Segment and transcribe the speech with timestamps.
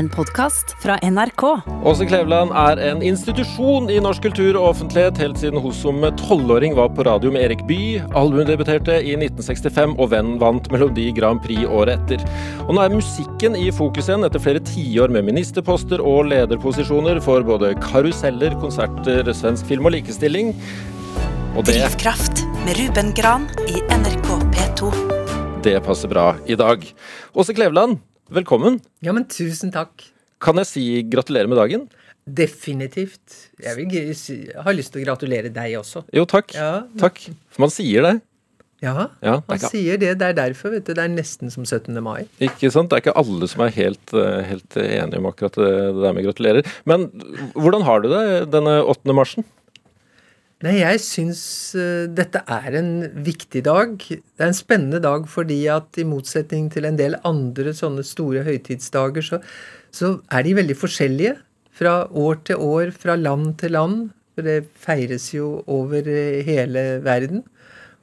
[0.00, 1.42] en podkast fra NRK.
[1.84, 6.72] Åse Kleveland er en institusjon i norsk kultur og offentlighet helt siden hun som tolvåring
[6.78, 8.00] var på radio med Erik Bye.
[8.16, 12.24] Albumdebuterte i 1965, og Venn vant Melodi Grand Prix året etter.
[12.64, 17.44] Og nå er musikken i fokus igjen etter flere tiår med ministerposter og lederposisjoner for
[17.44, 20.54] både karuseller, konserter, svensk film og likestilling.
[21.58, 24.94] Og det Drivkraft med Ruben Gran i NRK P2.
[25.60, 26.86] Det passer bra i dag.
[27.36, 28.00] Åse Kleveland,
[28.30, 28.76] Velkommen.
[29.02, 30.04] Ja, men tusen takk.
[30.38, 31.88] Kan jeg si gratulerer med dagen?
[32.30, 33.48] Definitivt.
[33.58, 33.96] Jeg, vil,
[34.54, 36.04] har lyst til å gratulere deg også.
[36.14, 36.54] Jo, takk.
[36.54, 36.84] Ja.
[37.00, 37.18] Takk.
[37.50, 38.12] For man sier det.
[38.84, 39.72] Ja, ja man ikke...
[39.72, 40.12] sier det.
[40.20, 40.92] Det er derfor, vet du.
[40.94, 41.90] Det er nesten som 17.
[42.06, 42.28] mai.
[42.38, 42.92] Ikke sant.
[42.92, 46.28] Det er ikke alle som er helt, eh, helt enige om akkurat det der med
[46.28, 46.74] gratulerer.
[46.86, 47.10] Men
[47.58, 49.16] hvordan har du det denne 8.
[49.16, 49.48] marsen?
[50.60, 51.42] Nei, jeg syns
[51.72, 52.90] uh, dette er en
[53.24, 53.94] viktig dag.
[53.96, 58.42] Det er en spennende dag fordi at i motsetning til en del andre sånne store
[58.44, 59.38] høytidsdager, så,
[59.88, 61.38] så er de veldig forskjellige
[61.80, 64.10] fra år til år, fra land til land.
[64.36, 67.40] For det feires jo over uh, hele verden.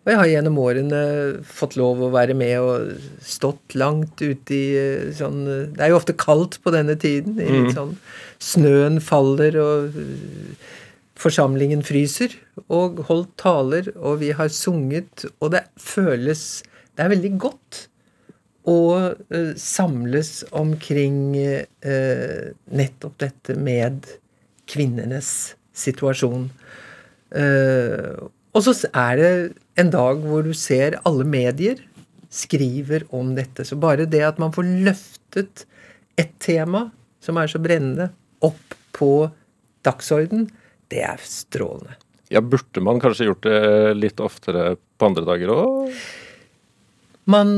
[0.07, 1.03] Og jeg har gjennom årene
[1.45, 6.01] fått lov å være med og stått langt ute i uh, sånn Det er jo
[6.01, 7.37] ofte kaldt på denne tiden.
[7.37, 7.77] i litt mm.
[7.77, 7.93] sånn
[8.41, 10.01] Snøen faller og
[11.17, 12.33] forsamlingen fryser,
[12.69, 16.63] og holdt taler, og vi har sunget, og det føles
[16.97, 17.83] Det er veldig godt
[18.67, 18.79] å
[19.13, 24.09] uh, samles omkring uh, nettopp dette med
[24.65, 25.29] kvinnenes
[25.77, 26.49] situasjon.
[27.29, 28.17] Uh,
[28.57, 29.31] og så er det
[29.77, 31.83] en dag hvor du ser alle medier
[32.33, 33.63] skriver om dette.
[33.63, 35.65] Så bare det at man får løftet
[36.17, 36.87] et tema
[37.23, 38.09] som er så brennende,
[38.41, 39.27] opp på
[39.85, 40.47] dagsorden,
[40.91, 41.95] det er strålende.
[42.33, 43.59] Ja, Burde man kanskje gjort det
[43.95, 45.93] litt oftere på andre dager òg?
[47.27, 47.49] Man,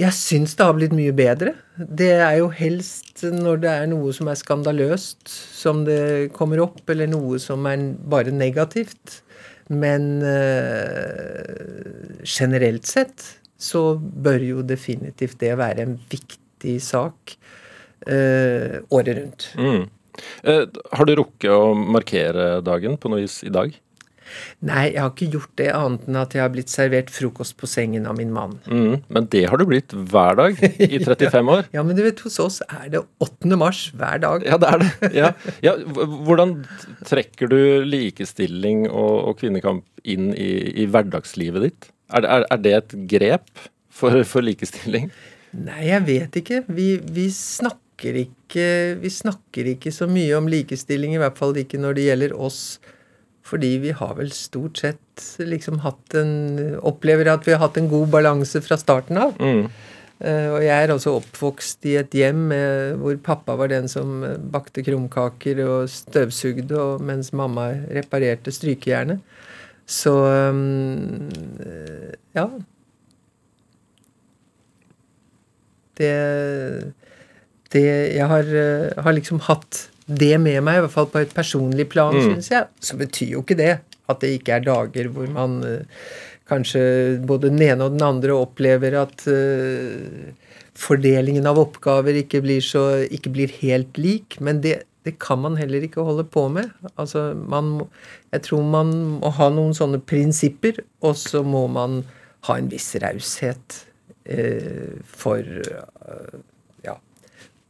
[0.00, 1.52] jeg syns det har blitt mye bedre.
[1.76, 6.80] Det er jo helst når det er noe som er skandaløst, som det kommer opp,
[6.88, 9.20] eller noe som er bare negativt.
[9.68, 13.26] Men øh, generelt sett
[13.60, 17.36] så bør jo definitivt det være en viktig sak
[18.08, 19.50] øh, året rundt.
[19.60, 19.84] Mm.
[20.42, 20.64] Eh,
[20.96, 23.76] har du rukket å markere dagen på noe vis i dag?
[24.66, 27.68] Nei, jeg har ikke gjort det annet enn at jeg har blitt servert frokost på
[27.70, 28.56] sengen av min mann.
[28.70, 31.64] Mm, men det har du blitt hver dag i 35 år?
[31.74, 33.50] ja, men du vet, hos oss er det 8.
[33.60, 34.46] mars hver dag.
[34.46, 35.10] Ja, det er det.
[35.16, 35.32] Ja.
[35.64, 35.74] Ja,
[36.28, 36.60] hvordan
[37.08, 37.58] trekker du
[37.88, 40.52] likestilling og, og kvinnekamp inn i,
[40.84, 41.90] i hverdagslivet ditt?
[42.14, 43.50] Er er, er det, et grep
[43.94, 45.10] for, for likestilling?
[45.50, 46.64] Nei, jeg vet ikke.
[46.70, 51.54] Vi, vi snakker snakker ikke Vi snakker ikke så mye om likestilling, i hvert fall
[51.56, 52.80] ikke når det gjelder oss.
[53.42, 57.88] Fordi vi har vel stort sett liksom hatt en Opplever at vi har hatt en
[57.88, 59.36] god balanse fra starten av.
[59.40, 59.68] Mm.
[60.20, 64.20] Uh, og jeg er også oppvokst i et hjem med, hvor pappa var den som
[64.52, 69.20] bakte krumkaker og støvsugde, og, mens mamma reparerte strykejernet.
[69.88, 71.30] Så um,
[72.36, 72.46] ja.
[75.96, 76.12] Det
[77.74, 77.86] det,
[78.16, 81.86] jeg har, eh, har, liksom hatt det med meg, i hvert fall på et personlig
[81.92, 82.26] plan, mm.
[82.26, 82.66] syns jeg.
[82.82, 83.76] Så betyr jo ikke det
[84.10, 86.04] at det ikke er dager hvor man uh,
[86.50, 86.82] kanskje
[87.22, 90.32] både den ene og den andre opplever at uh,
[90.74, 94.40] fordelingen av oppgaver ikke blir, så, ikke blir helt lik.
[94.42, 96.74] Men det, det, kan man heller ikke holde på med.
[96.96, 97.84] Altså, man
[98.34, 102.00] jeg tror man må ha noen sånne prinsipper, og så må man
[102.48, 103.84] ha en viss raushet
[104.26, 105.46] uh, for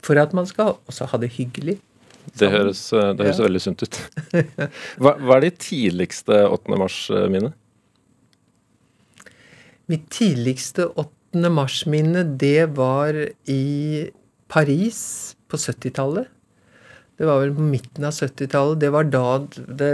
[0.04, 1.78] for at man skal også ha det hyggelig.
[2.38, 3.46] Det høres, eh, det høres ja.
[3.46, 3.98] veldig sunt ut.
[5.02, 6.78] Hva, hva er de tidligste 8.
[6.78, 7.56] mars-minnet?
[9.90, 11.50] Mitt tidligste 8.
[11.50, 13.16] mars-minne, det var
[13.50, 13.64] i
[14.50, 15.00] Paris
[15.50, 16.28] på 70-tallet.
[17.20, 18.78] Det var vel på midten av 70-tallet.
[18.80, 19.24] Det var da
[19.80, 19.90] det,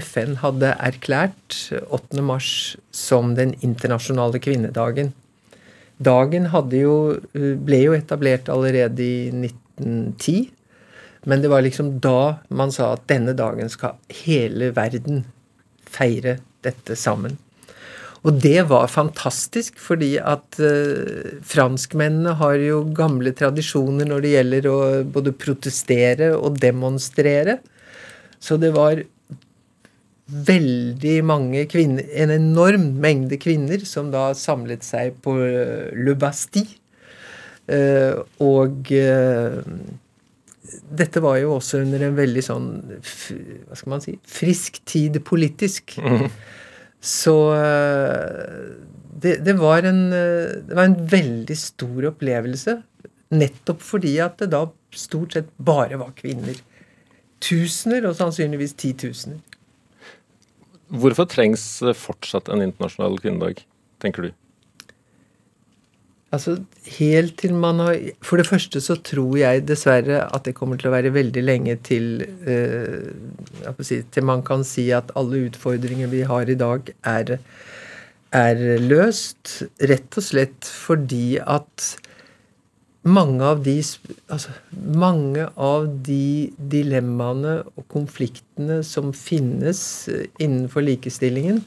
[0.00, 2.24] FN hadde erklært 8.
[2.26, 2.48] mars
[2.90, 5.12] som den internasjonale kvinnedagen.
[6.02, 6.96] Dagen jo,
[7.34, 10.50] eh, ble jo etablert allerede i 1910.
[11.24, 15.24] Men det var liksom da man sa at denne dagen skal hele verden
[15.86, 17.38] feire dette sammen.
[18.22, 24.68] Og det var fantastisk, fordi at eh, franskmennene har jo gamle tradisjoner når det gjelder
[24.70, 24.78] å
[25.14, 27.58] både protestere og demonstrere.
[28.38, 29.02] Så det var
[30.30, 36.78] veldig mange kvinner, en enorm mengde kvinner, som da samlet seg på eh, Le Bastille.
[37.70, 39.60] Uh, og uh,
[40.98, 42.64] dette var jo også under en veldig sånn
[42.98, 45.94] Hva skal man si frisk tid politisk.
[46.02, 46.26] Mm.
[46.98, 48.74] Så uh,
[49.22, 52.76] det, det, var en, det var en veldig stor opplevelse.
[53.38, 54.66] Nettopp fordi at det da
[54.98, 56.58] stort sett bare var kvinner.
[57.42, 59.38] Tusener, og sannsynligvis titusener.
[60.92, 61.64] Hvorfor trengs
[61.96, 63.62] fortsatt en internasjonal kvinnedag,
[64.02, 64.32] tenker du?
[66.32, 66.54] Altså,
[66.96, 70.88] helt til man har For det første så tror jeg dessverre at det kommer til
[70.88, 73.10] å være veldig lenge til eh,
[73.84, 77.36] si, Til man kan si at alle utfordringer vi har i dag, er,
[78.32, 79.58] er løst.
[79.92, 81.92] Rett og slett fordi at
[83.02, 83.76] mange av de
[84.30, 84.52] altså,
[84.94, 89.80] mange av de dilemmaene og konfliktene som finnes
[90.12, 91.62] eh, innenfor likestillingen,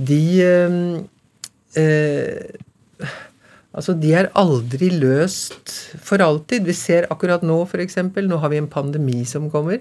[0.00, 0.82] de eh,
[1.78, 2.58] uh,
[3.70, 5.70] Altså, De er aldri løst
[6.02, 6.64] for alltid.
[6.66, 8.00] Vi ser akkurat nå, f.eks.
[8.02, 9.78] Nå har vi en pandemi som kommer.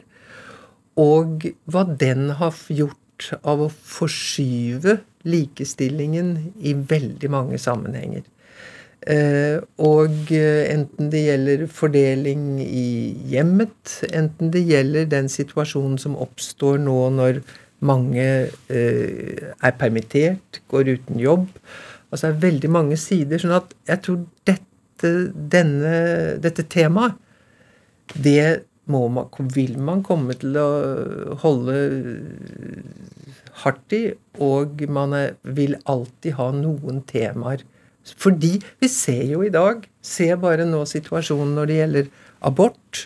[0.94, 8.21] Og hva den har gjort av å forskyve likestillingen i veldig mange sammenhenger.
[9.09, 12.89] Eh, og enten det gjelder fordeling i
[13.31, 17.41] hjemmet, enten det gjelder den situasjonen som oppstår nå når
[17.79, 18.25] mange
[18.69, 21.47] eh, er permittert, går uten jobb,
[22.09, 23.41] Altså det er veldig mange sider.
[23.41, 25.12] sånn at jeg tror dette,
[25.53, 25.91] denne,
[26.41, 27.17] dette temaet,
[28.15, 29.19] det man,
[29.53, 30.69] vil man komme til å
[31.44, 31.75] holde
[33.62, 34.03] hardt i.
[34.41, 35.13] Og man
[35.44, 37.62] vil alltid ha noen temaer.
[38.19, 42.06] Fordi vi ser jo i dag Se bare nå situasjonen når det gjelder
[42.48, 43.01] abort.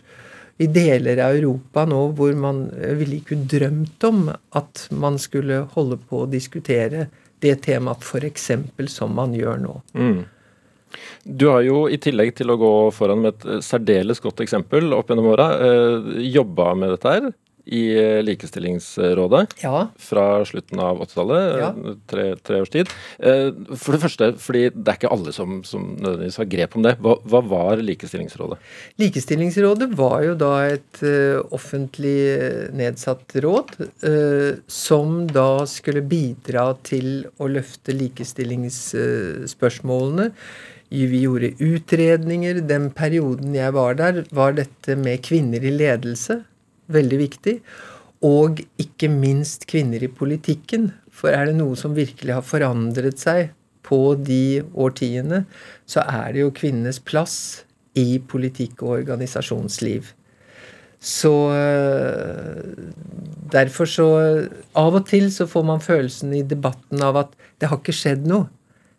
[0.62, 2.68] I deler av Europa nå hvor man
[3.00, 7.08] ville ikke drømt om at man skulle holde på å diskutere
[7.44, 8.52] det temaet f.eks.
[8.94, 9.74] som man gjør nå.
[9.98, 10.22] Mm.
[11.26, 15.10] Du har jo i tillegg til å gå foran med et særdeles godt eksempel opp
[15.10, 17.32] gjennom åra, eh, jobba med dette her
[17.66, 19.88] i eh, Likestillingsrådet ja.
[19.98, 21.60] fra slutten av 80-tallet.
[21.60, 21.70] Ja.
[21.70, 22.88] Eh, tre, tre, års tid.
[23.20, 26.84] Eh, for det første, fordi det er ikke alle som, som nødvendigvis har grep om
[26.84, 26.94] det.
[27.04, 28.58] Hva, hva, var Likestillingsrådet?
[29.00, 32.20] Likestillingsrådet var jo da et uh, offentlig
[32.76, 40.32] nedsatt råd uh, som da skulle bidra til å løfte likestillingsspørsmålene.
[40.94, 42.56] Vi gjorde utredninger.
[42.70, 46.44] Den perioden jeg var der, var dette med kvinner i ledelse
[46.94, 47.58] veldig viktig.
[48.24, 50.92] Og ikke minst kvinner i politikken.
[51.14, 53.52] For er det noe som virkelig har forandret seg
[53.84, 55.44] på de årtiene,
[55.86, 57.38] så er det jo kvinnenes plass
[58.00, 60.14] i politikk og organisasjonsliv.
[61.04, 62.84] Så eh,
[63.54, 64.06] Derfor så
[64.80, 68.24] Av og til så får man følelsen i debatten av at det har ikke skjedd
[68.30, 68.48] noe.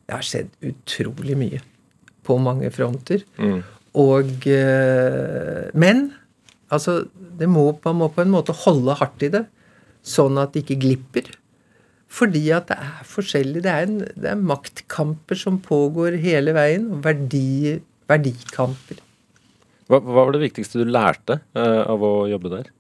[0.04, 1.62] Det har skjedd utrolig mye
[2.24, 3.24] på mange fronter.
[3.40, 3.64] Mm.
[4.04, 6.06] Og eh, Men
[6.74, 7.04] Altså,
[7.46, 9.46] må, man må på en måte holde hardt i det,
[10.04, 11.32] sånn at det ikke glipper.
[12.14, 13.64] Fordi at det er forskjellig.
[13.64, 16.86] Det er, en, det er maktkamper som pågår hele veien.
[16.94, 17.80] Og verdi,
[18.10, 19.00] verdikamper.
[19.90, 22.70] Hva, hva, var det viktigste du lærte uh, av å jobbe der?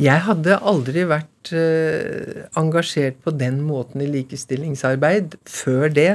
[0.00, 6.10] Jeg hadde aldri vært uh, engasjert på den måten i likestillingsarbeid før det.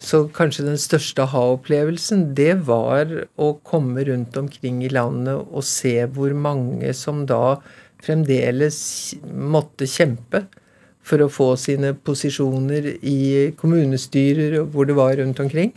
[0.00, 5.98] Så kanskje den største aha-opplevelsen, det var å komme rundt omkring i landet og se
[6.14, 7.58] hvor mange som da
[8.00, 8.80] fremdeles
[9.28, 10.46] måtte kjempe
[11.04, 15.72] for å få sine posisjoner i kommunestyrer hvor det var rundt omkring.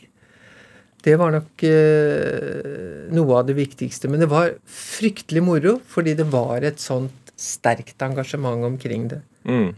[1.03, 4.07] Det var nok eh, noe av det viktigste.
[4.07, 9.19] Men det var fryktelig moro, fordi det var et sånt sterkt engasjement omkring det.
[9.43, 9.73] Mm.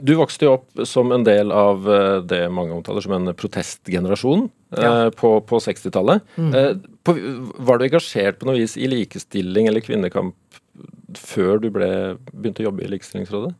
[0.00, 4.46] Du vokste jo opp som en del av eh, det mange omtaler som en protestgenerasjon
[4.78, 6.24] eh, på, på 60-tallet.
[6.40, 6.52] Mm.
[6.56, 7.16] Eh,
[7.58, 10.36] var du engasjert på noe vis i likestilling eller kvinnekamp
[11.18, 11.90] før du ble,
[12.32, 13.50] begynte å jobbe i Likestillingsrådet?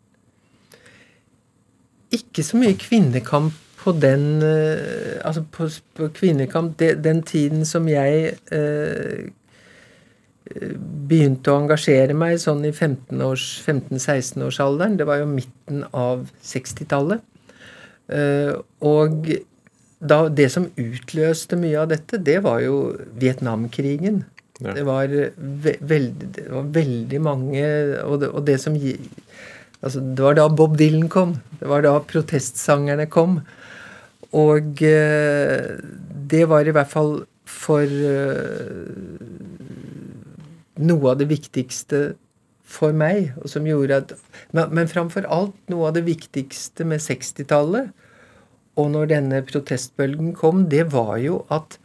[2.15, 4.43] Ikke så mye kvinnekamp på den
[5.25, 5.67] Altså på,
[5.97, 9.31] på kvinnekamp det, Den tiden som jeg eh,
[10.51, 14.97] begynte å engasjere meg sånn i 15-16-årsalderen.
[14.99, 17.23] det var jo midten av 60-tallet.
[18.11, 19.31] Eh, og
[20.01, 24.25] da, det som utløste mye av dette, det var jo Vietnamkrigen.
[24.61, 24.73] Ja.
[24.75, 27.65] Det, var ve veldig, det var veldig mange
[28.05, 31.41] Og det, og det som altså, Det var da Bob Dylan kom.
[31.61, 33.41] Det var da protestsangerne kom.
[34.37, 35.81] Og eh,
[36.31, 39.60] det var i hvert fall for eh,
[40.81, 42.03] noe av det viktigste
[42.71, 44.13] for meg, og som gjorde at
[44.55, 47.91] Men, men framfor alt noe av det viktigste med 60-tallet,
[48.79, 51.79] og når denne protestbølgen kom, det var jo at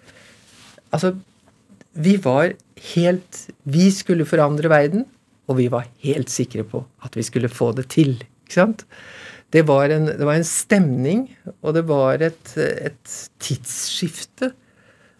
[0.93, 1.17] Altså,
[1.91, 2.53] vi var
[2.93, 5.05] helt Vi skulle forandre verden,
[5.49, 8.15] og vi var helt sikre på at vi skulle få det til.
[8.45, 8.85] Ikke sant?
[9.55, 11.27] det var, en, det var en stemning,
[11.61, 14.51] og det var et, et tidsskifte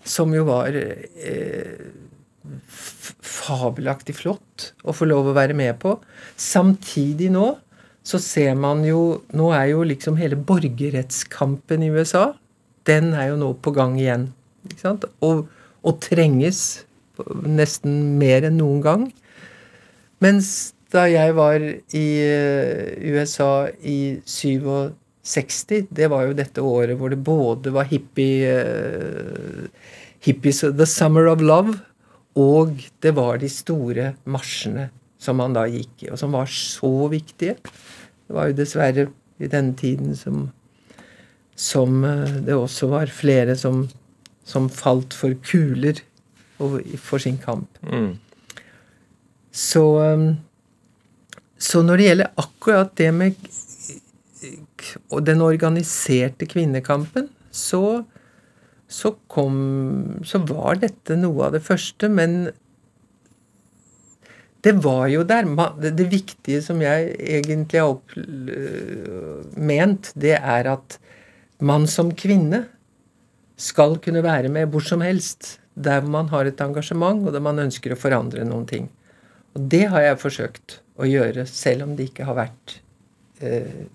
[0.06, 1.86] som jo var eh,
[2.70, 5.96] fabelaktig flott å få lov å være med på.
[6.40, 7.52] Samtidig nå
[8.06, 12.36] så ser man jo Nå er jo liksom hele borgerrettskampen i USA
[12.86, 14.28] Den er jo nå på gang igjen.
[14.70, 15.08] Ikke sant?
[15.26, 15.48] Og,
[15.82, 16.86] og trenges
[17.48, 19.06] nesten mer enn noen gang.
[20.24, 27.14] Mens da jeg var i eh, USA i 67, det var jo dette året hvor
[27.14, 29.66] det både var hippie, uh,
[30.26, 31.78] hippies The Summer of Love,
[32.36, 34.90] og det var de store marsjene
[35.22, 37.56] som man da gikk i, og som var så viktige.
[38.26, 39.08] Det var jo dessverre
[39.40, 40.50] i denne tiden som,
[41.56, 43.86] som uh, det også var flere som,
[44.44, 46.04] som falt for kuler
[46.56, 47.68] for sin kamp.
[47.84, 48.14] Mm.
[49.52, 50.30] Så um,
[51.58, 53.48] så når det gjelder akkurat det med
[55.26, 58.04] den organiserte kvinnekampen, så,
[58.88, 62.52] så kom Så var dette noe av det første, men
[64.66, 65.46] det var jo der.
[65.82, 68.16] Det viktige som jeg egentlig har opp,
[69.58, 70.98] ment, det er at
[71.66, 72.64] man som kvinne
[73.62, 75.60] skal kunne være med hvor som helst.
[75.76, 78.90] Der man har et engasjement, og der man ønsker å forandre noen ting.
[79.56, 82.78] Og det har jeg forsøkt å gjøre, selv om det ikke har vært
[83.44, 83.86] eh,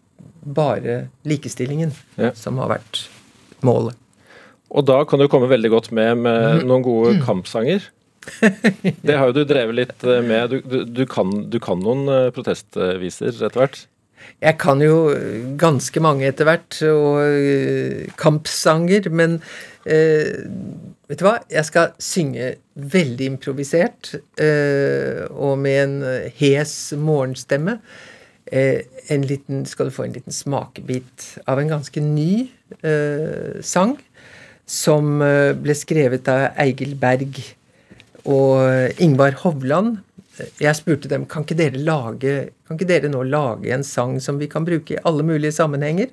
[0.44, 2.34] bare likestillingen ja.
[2.36, 3.06] som har vært
[3.66, 3.96] målet.
[4.70, 6.68] Og da kan du komme veldig godt med med mm.
[6.68, 7.24] noen gode mm.
[7.26, 7.88] kampsanger.
[9.06, 10.52] Det har jo du drevet litt eh, med.
[10.52, 13.80] Du, du, du, kan, du kan, noen eh, protestviser etter hvert?
[14.40, 15.10] Jeg kan jo
[15.60, 19.10] ganske mange etter hvert, og kampsanger.
[19.12, 19.40] Men
[19.88, 20.46] eh,
[21.10, 21.40] Vet du hva?
[21.50, 25.96] Jeg skal synge veldig improvisert eh, og med en
[26.38, 27.80] hes morgenstemme.
[28.46, 32.46] Eh, en liten, skal du få en liten smakebit av en ganske ny
[33.66, 33.96] sang
[34.70, 37.40] som ble skrevet av Eigil Berg
[38.22, 39.98] og Ingvar Hovland.
[40.62, 42.34] Jeg spurte dem kan ikke dere lage,
[42.64, 46.12] kan ikke dere nå lage en sang som vi kan bruke i alle mulige sammenhenger.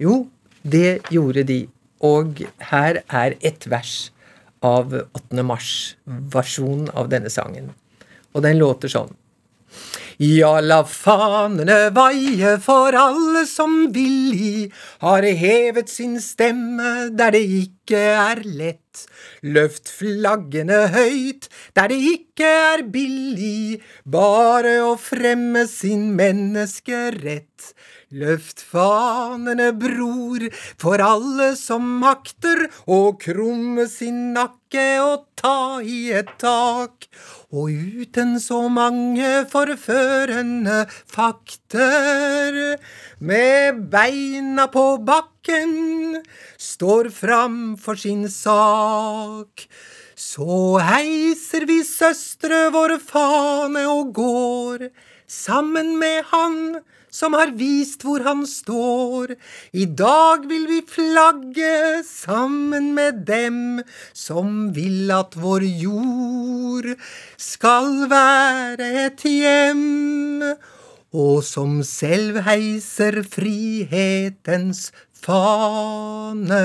[0.00, 0.24] Jo,
[0.62, 1.60] det gjorde de.
[2.02, 2.40] Og
[2.72, 4.10] her er et vers
[4.64, 5.44] av 8.
[5.46, 7.70] mars-versjonen av denne sangen.
[8.32, 9.12] Og den låter sånn.
[10.22, 14.68] Ja, la fanene vaie for alle som villig
[15.02, 19.02] har hevet sin stemme der det ikke er lett.
[19.42, 27.72] Løft flaggene høyt der det ikke er billig, bare å fremme sin menneskerett.
[28.12, 30.42] Løft fanene, bror,
[30.76, 37.08] for alle som makter å krumme sin nakke og ta i et tak.
[37.56, 42.76] Og uten så mange forførende fakter,
[43.16, 46.20] med beina på bakken,
[46.60, 49.64] står fram for sin sak.
[50.20, 54.90] Så heiser vi søstre vår fane og går
[55.24, 56.58] sammen med Han
[57.12, 59.34] som har vist hvor han står.
[59.76, 63.82] I dag vil vi flagge sammen med dem
[64.16, 66.88] som vil at vår jord
[67.36, 70.40] skal være et hjem,
[71.12, 74.88] og som selv heiser frihetens
[75.22, 76.64] fane.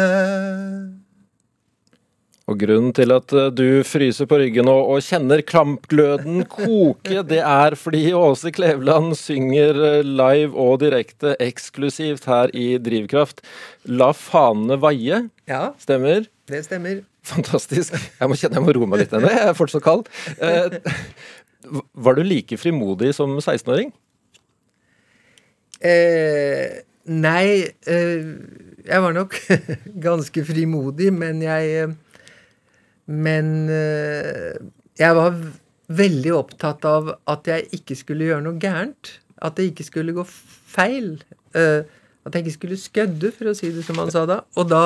[2.47, 7.41] Og Grunnen til at eh, du fryser på ryggen og, og kjenner klampgløden koke, det
[7.43, 13.43] er fordi Åse Kleveland synger eh, live og direkte eksklusivt her i Drivkraft.
[13.91, 15.25] La fanene vaie.
[15.51, 16.29] Ja, stemmer?
[16.47, 17.03] Det stemmer.
[17.27, 17.91] Fantastisk.
[17.91, 19.27] Jeg må kjenne jeg må roe meg litt ennå.
[19.33, 20.07] Jeg er fortsatt kald.
[20.39, 20.79] Eh,
[22.07, 23.91] var du like frimodig som 16-åring?
[25.83, 26.79] Eh,
[27.11, 27.47] nei,
[27.91, 28.33] eh,
[28.87, 29.35] jeg var nok
[30.07, 31.91] ganske frimodig, men jeg
[33.07, 34.57] men eh,
[34.99, 35.37] jeg var
[35.87, 39.13] veldig opptatt av at jeg ikke skulle gjøre noe gærent.
[39.39, 41.15] At det ikke skulle gå feil.
[41.55, 41.87] Eh,
[42.27, 44.41] at jeg ikke skulle skødde, for å si det som han sa da.
[44.59, 44.83] Og da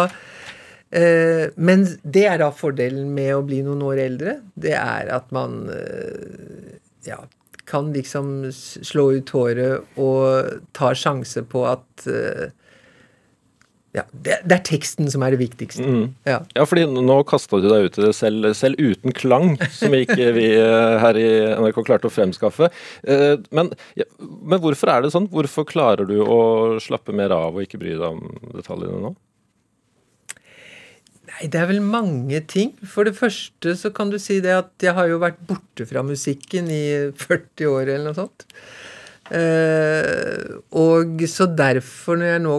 [0.93, 4.37] eh, men det er da fordelen med å bli noen år eldre.
[4.53, 5.63] Det er at man
[7.07, 7.17] ja,
[7.65, 12.05] kan liksom slå ut håret og ta sjanse på at
[13.91, 15.83] ja, det, det, er teksten som er det viktigste.
[15.83, 16.03] Mm.
[16.27, 16.37] Ja.
[16.55, 20.29] ja, fordi nå kasta du deg ut i det selv, selv uten klang, som ikke
[20.37, 21.27] vi eh, her i
[21.59, 22.71] NRK klarte å fremskaffe.
[23.03, 25.27] Eh, men, ja, men, hvorfor er det sånn?
[25.31, 26.39] Hvorfor klarer du å
[26.83, 28.23] slappe mer av og ikke bry deg om
[28.55, 29.13] detaljene nå?
[31.31, 32.71] Nei, det er vel mange ting.
[32.87, 36.03] For det første så kan du si det at jeg har jo vært borte fra
[36.05, 36.85] musikken i
[37.19, 38.47] 40 år eller noe sånt.
[39.31, 42.55] Uh, og så derfor, når jeg nå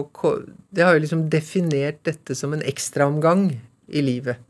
[0.73, 3.47] Jeg har jo liksom definert dette som en ekstraomgang
[3.93, 4.41] i livet.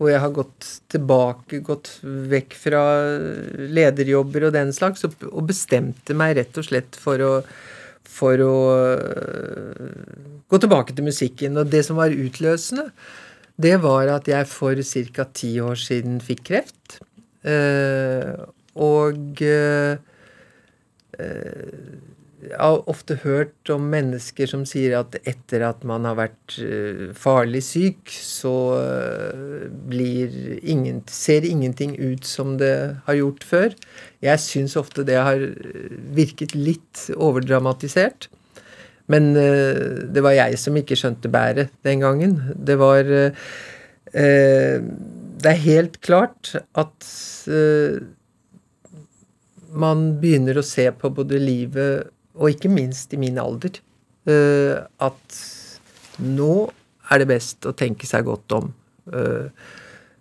[0.00, 2.82] Hvor jeg har gått tilbake, gått vekk fra
[3.70, 7.34] lederjobber og den slags, og, bestemte meg rett og slett for å
[8.10, 8.54] for å
[10.50, 11.60] gå tilbake til musikken.
[11.60, 12.88] Og det som var utløsende,
[13.60, 14.74] det var at jeg for
[15.14, 15.26] ca.
[15.36, 16.98] ti år siden fikk kreft.
[17.46, 19.94] Uh, og uh,
[22.40, 26.56] jeg har ofte hørt om mennesker som sier at etter at man har vært
[27.18, 28.54] farlig syk, så
[29.90, 30.32] blir
[30.62, 33.76] ingen, ser ingenting ut som det har gjort før.
[34.24, 35.44] Jeg syns ofte det har
[36.16, 38.30] virket litt overdramatisert.
[39.10, 42.38] Men det var jeg som ikke skjønte bæret den gangen.
[42.54, 43.04] Det var
[44.10, 47.10] Det er helt klart at
[49.70, 52.08] man begynner å se på både livet
[52.40, 53.80] og ikke minst i min alder
[54.30, 55.40] uh, at
[56.24, 56.54] nå
[57.10, 58.70] er det best å tenke seg godt om.
[59.10, 59.52] Uh,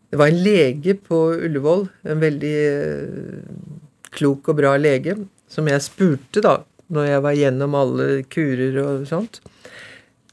[0.10, 3.80] det var en lege på Ullevål, en veldig uh,
[4.16, 5.16] klok og bra lege,
[5.50, 6.58] som jeg spurte da,
[6.90, 9.42] når jeg var gjennom alle kurer og sånt,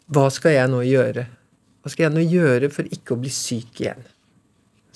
[0.07, 1.27] hva skal jeg nå gjøre?
[1.83, 4.05] Hva skal jeg nå gjøre for ikke å bli syk igjen?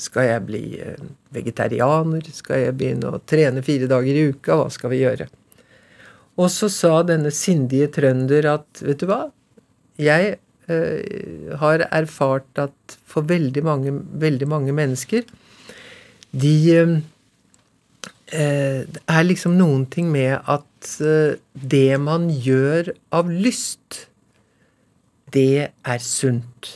[0.01, 1.03] Skal jeg bli eh,
[1.35, 2.25] vegetarianer?
[2.33, 4.57] Skal jeg begynne å trene fire dager i uka?
[4.63, 5.27] Hva skal vi gjøre?
[6.41, 9.27] Og så sa denne sindige trønder at vet du hva,
[10.01, 10.37] jeg
[10.73, 13.93] eh, har erfart at for veldig mange,
[14.23, 15.27] veldig mange mennesker
[16.33, 16.95] De eh,
[18.33, 24.07] eh Det er liksom noen ting med at eh, det man gjør av lyst,
[25.35, 26.71] det er sunt.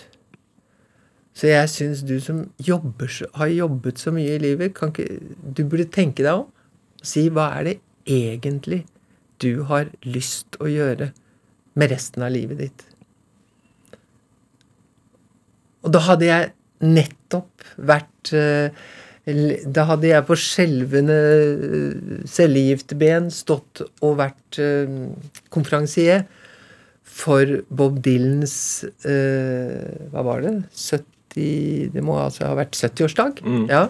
[1.34, 5.18] Så jeg syns du som jobber, har jobbet så mye i livet, ikke,
[5.56, 6.50] du burde tenke deg om.
[6.50, 8.84] og Si hva er det egentlig
[9.42, 11.12] du har lyst å gjøre
[11.74, 12.84] med resten av livet ditt?
[15.84, 16.52] Og da hadde jeg
[16.84, 18.84] nettopp vært eh,
[19.64, 24.96] Da hadde jeg på skjelvende eh, cellegiftben stått og vært eh,
[25.54, 26.26] konferansier
[27.14, 28.56] for Bob Dylans
[29.04, 30.54] Hva var det?
[30.74, 31.12] 70
[31.94, 33.40] det må altså ha vært 70-årsdag.
[33.42, 33.64] Mm.
[33.70, 33.88] ja.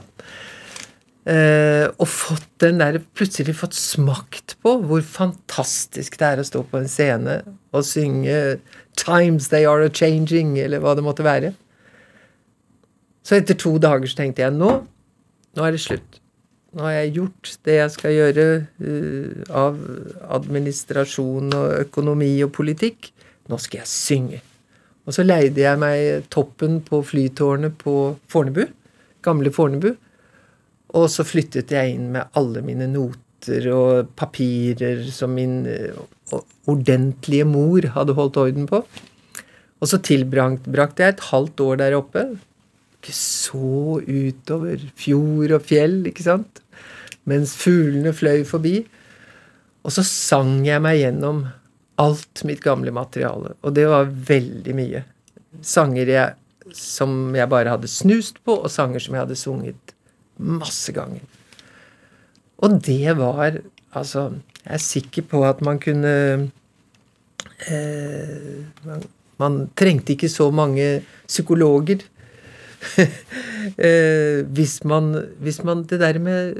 [1.24, 6.60] Eh, og fått den der plutselig fått smakt på hvor fantastisk det er å stå
[6.68, 7.38] på en scene
[7.72, 8.58] og synge
[8.92, 11.54] 'Times They Are A Changing', eller hva det måtte være.
[13.24, 14.70] Så etter to dager så tenkte jeg nå,
[15.56, 16.20] nå er det slutt.
[16.74, 18.46] Nå har jeg gjort det jeg skal gjøre
[18.82, 19.78] uh, av
[20.36, 23.12] administrasjon og økonomi og politikk.
[23.48, 24.40] Nå skal jeg synge.
[25.06, 28.66] Og så leide jeg meg toppen på flytårnet på Fornebu.
[29.24, 29.94] Gamle Fornebu.
[30.94, 35.96] Og så flyttet jeg inn med alle mine noter og papirer som min eh,
[36.70, 38.80] ordentlige mor hadde holdt orden på.
[39.82, 42.24] Og så tilbrakte jeg et halvt år der oppe.
[43.00, 46.62] Ikke så utover fjord og fjell, ikke sant?
[47.28, 48.78] Mens fuglene fløy forbi.
[49.84, 51.44] Og så sang jeg meg gjennom
[52.00, 53.52] alt mitt gamle materiale.
[53.60, 55.04] Og det var veldig mye.
[55.60, 56.38] Sanger jeg,
[56.74, 59.93] som jeg bare hadde snust på, og sanger som jeg hadde sunget
[60.38, 61.22] masse ganger.
[62.64, 63.60] Og det var
[63.94, 64.32] Altså,
[64.64, 66.14] jeg er sikker på at man kunne
[67.70, 69.04] eh, man,
[69.38, 72.02] man, trengte ikke så mange psykologer.
[73.78, 76.58] eh, hvis, man, hvis man Det der med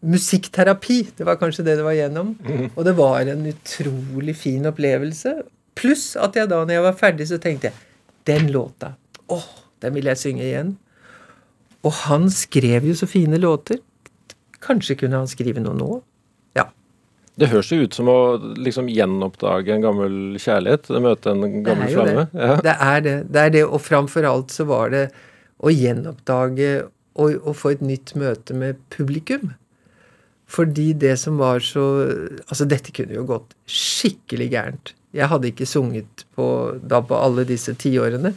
[0.00, 2.36] musikkterapi, det var kanskje det det var gjennom.
[2.46, 2.70] Mm.
[2.76, 5.34] Og det var en utrolig fin opplevelse.
[5.74, 7.74] Pluss at jeg da når jeg var ferdig, så tenkte jeg
[8.28, 8.94] den låta
[9.28, 9.50] Åh,
[9.82, 10.76] den vil jeg synge igjen.
[11.88, 13.80] Og han skrev jo så fine låter.
[14.64, 15.88] Kanskje kunne han skrive noe nå?
[16.58, 16.66] Ja.
[17.38, 18.18] Det høres jo ut som å
[18.58, 20.90] liksom gjenoppdage en gammel kjærlighet.
[21.00, 22.26] Møte en gammel flamme.
[22.32, 22.42] Det.
[22.42, 22.58] Ja.
[22.66, 23.16] det er det.
[23.32, 23.64] Det er det.
[23.68, 25.06] Og framfor alt så var det
[25.58, 26.74] å gjenoppdage
[27.18, 29.54] og, og få et nytt møte med publikum.
[30.48, 31.84] Fordi det som var så
[32.48, 34.94] Altså, dette kunne jo gått skikkelig gærent.
[35.16, 36.46] Jeg hadde ikke sunget på,
[36.84, 38.34] da på alle disse tiårene.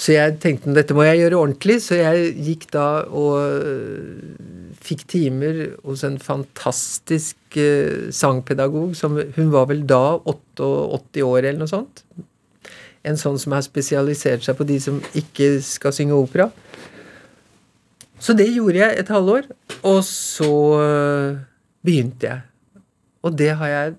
[0.00, 5.04] Så jeg tenkte dette må jeg gjøre ordentlig, så jeg gikk da og øh, fikk
[5.12, 11.70] timer hos en fantastisk uh, sangpedagog som Hun var vel da 88 år eller noe
[11.70, 12.00] sånt.
[13.04, 16.48] En sånn som har spesialisert seg på de som ikke skal synge opera.
[18.20, 19.48] Så det gjorde jeg et halvår,
[19.88, 21.38] og så øh,
[21.84, 22.82] begynte jeg.
[23.24, 23.94] Og det har jeg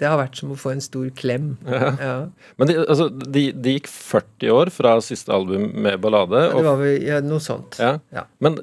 [0.00, 1.54] Det har vært som å få en stor klem.
[1.68, 1.92] Ja.
[2.00, 2.16] Ja.
[2.58, 6.46] Men det, altså, de, de, gikk 40 år fra siste album med ballade.
[6.48, 7.76] Ja, det var vel ja, noe sånt.
[7.78, 8.26] Ja.
[8.42, 8.58] Men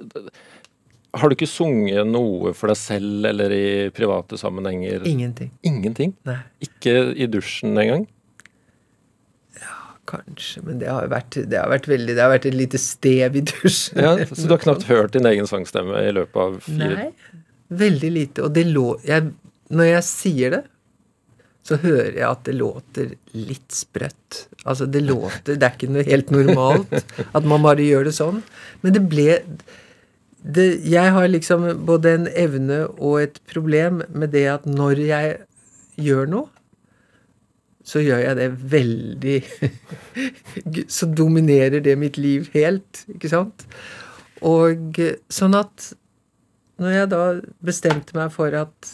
[1.13, 5.05] Har du ikke sunget noe for deg selv eller i private sammenhenger?
[5.09, 5.53] Ingenting.
[5.65, 6.15] Ingenting?
[6.29, 6.41] Nei.
[6.65, 8.07] Ikke i dusjen engang?
[10.09, 13.37] Kanskje, men det har vært, det har vært veldig Det har vært et lite stev
[13.37, 13.99] i dusjen.
[14.01, 17.37] Ja, Så du har knapt hørt din egen sangstemme i løpet av fire Nei.
[17.79, 18.45] Veldig lite.
[18.47, 19.29] Og det lå jeg,
[19.69, 20.63] Når jeg sier det,
[21.65, 24.45] så hører jeg at det låter litt sprøtt.
[24.63, 26.93] Altså, det låter Det er ikke noe helt normalt
[27.37, 28.41] at man bare gjør det sånn.
[28.81, 29.27] Men det ble
[30.39, 35.35] det, Jeg har liksom både en evne og et problem med det at når jeg
[35.99, 36.47] gjør noe,
[37.83, 39.37] så gjør jeg det veldig
[40.97, 43.65] Så dominerer det mitt liv helt, ikke sant?
[44.45, 44.99] Og
[45.33, 45.91] sånn at
[46.79, 47.23] når jeg da
[47.65, 48.91] bestemte meg for at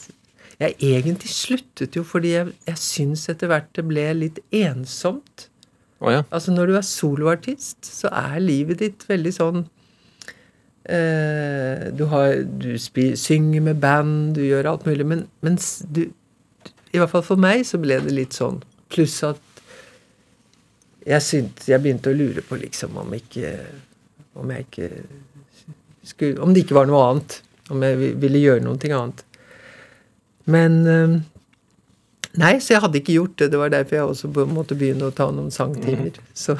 [0.62, 5.50] Jeg egentlig sluttet jo fordi jeg, jeg syns etter hvert det ble litt ensomt.
[6.00, 6.24] Oh, ja.
[6.30, 9.62] Altså når du er soloartist, så er livet ditt veldig sånn
[10.92, 16.04] eh, Du har Du spil, synger med band, du gjør alt mulig, men mens du
[16.92, 18.60] I hvert fall for meg så ble det litt sånn.
[18.92, 19.42] Pluss at
[21.06, 23.56] jeg syntes Jeg begynte å lure på liksom om ikke
[24.42, 24.90] Om jeg ikke
[26.06, 27.40] skulle Om det ikke var noe annet.
[27.74, 29.25] Om jeg ville gjøre noe annet.
[30.52, 31.16] Men eh,
[32.36, 33.48] Nei, så jeg hadde ikke gjort det.
[33.54, 36.18] Det var derfor jeg også måtte begynne å ta noen sangtimer.
[36.36, 36.58] Så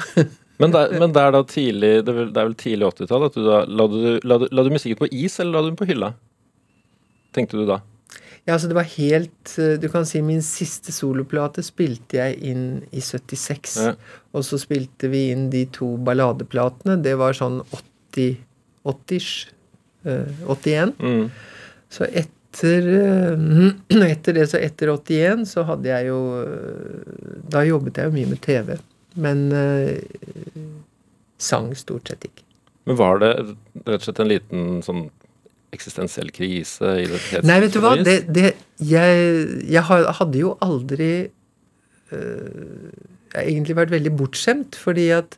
[0.56, 3.26] Men det, men det er da tidlig Det er vel, det er vel tidlig 80-tall
[3.26, 5.68] at du da la du, la, du, la du musikken på is, eller la du
[5.68, 6.14] den på hylla?
[7.36, 7.82] Tenkte du da?
[8.46, 12.64] Ja, altså det var helt eh, Du kan si min siste soloplate spilte jeg inn
[12.88, 13.76] i 76.
[13.82, 13.92] Ja.
[14.32, 16.96] Og så spilte vi inn de to balladeplatene.
[17.04, 18.38] Det var sånn 80
[18.86, 19.50] 80-ish.
[20.06, 20.92] 80 81.
[21.02, 21.26] Mm.
[21.90, 22.06] Så
[22.56, 28.08] etter eh, Etter det, så etter 81, så hadde jeg jo eh, Da jobbet jeg
[28.08, 28.76] jo mye med TV.
[29.16, 30.00] Men eh,
[31.38, 32.44] sang stort sett ikke.
[32.86, 33.32] Men var det
[33.86, 35.06] rett og slett en liten sånn
[35.74, 36.94] eksistensiell krise?
[37.44, 37.96] Nei, vet du hva?
[37.98, 42.92] Det, det, jeg jeg hadde jo aldri øh,
[43.32, 45.34] Jeg har egentlig vært veldig bortskjemt, fordi at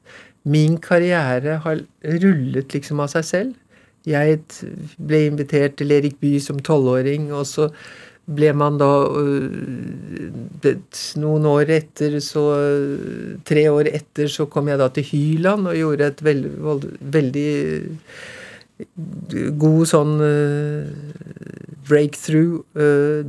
[0.48, 1.80] min karriere har
[2.22, 3.56] rullet liksom av seg selv.
[4.08, 4.38] Jeg
[4.98, 7.68] ble invitert til Erik Bye som tolvåring, og så
[8.28, 10.74] ble man da øh,
[11.20, 12.42] Noen år etter, så
[13.48, 16.52] Tre år etter så kom jeg da til Hyland og gjorde et veldig,
[17.16, 17.52] veldig
[19.58, 20.90] god sånn eh,
[21.88, 22.60] breakthrough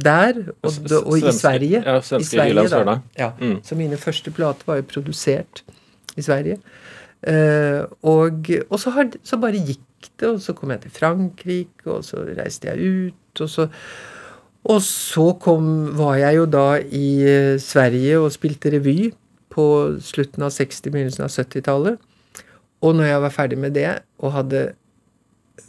[0.03, 1.81] der, og, og i Sverige.
[1.81, 2.99] ja, I Sverige, da.
[3.17, 3.57] Ja, Mm.
[3.63, 5.63] Så mine første plater var jo produsert
[6.17, 6.59] i Sverige.
[8.03, 9.81] Og og så, har, så bare gikk
[10.19, 13.69] det, og så kom jeg til Frankrike, og så reiste jeg ut, og så
[14.69, 19.13] og så kom, var jeg jo da i eh, Sverige og spilte revy
[19.49, 19.65] på
[20.03, 22.01] slutten av 60-, begynnelsen av 70-tallet.
[22.83, 23.87] Og når jeg var ferdig med det,
[24.19, 24.65] og hadde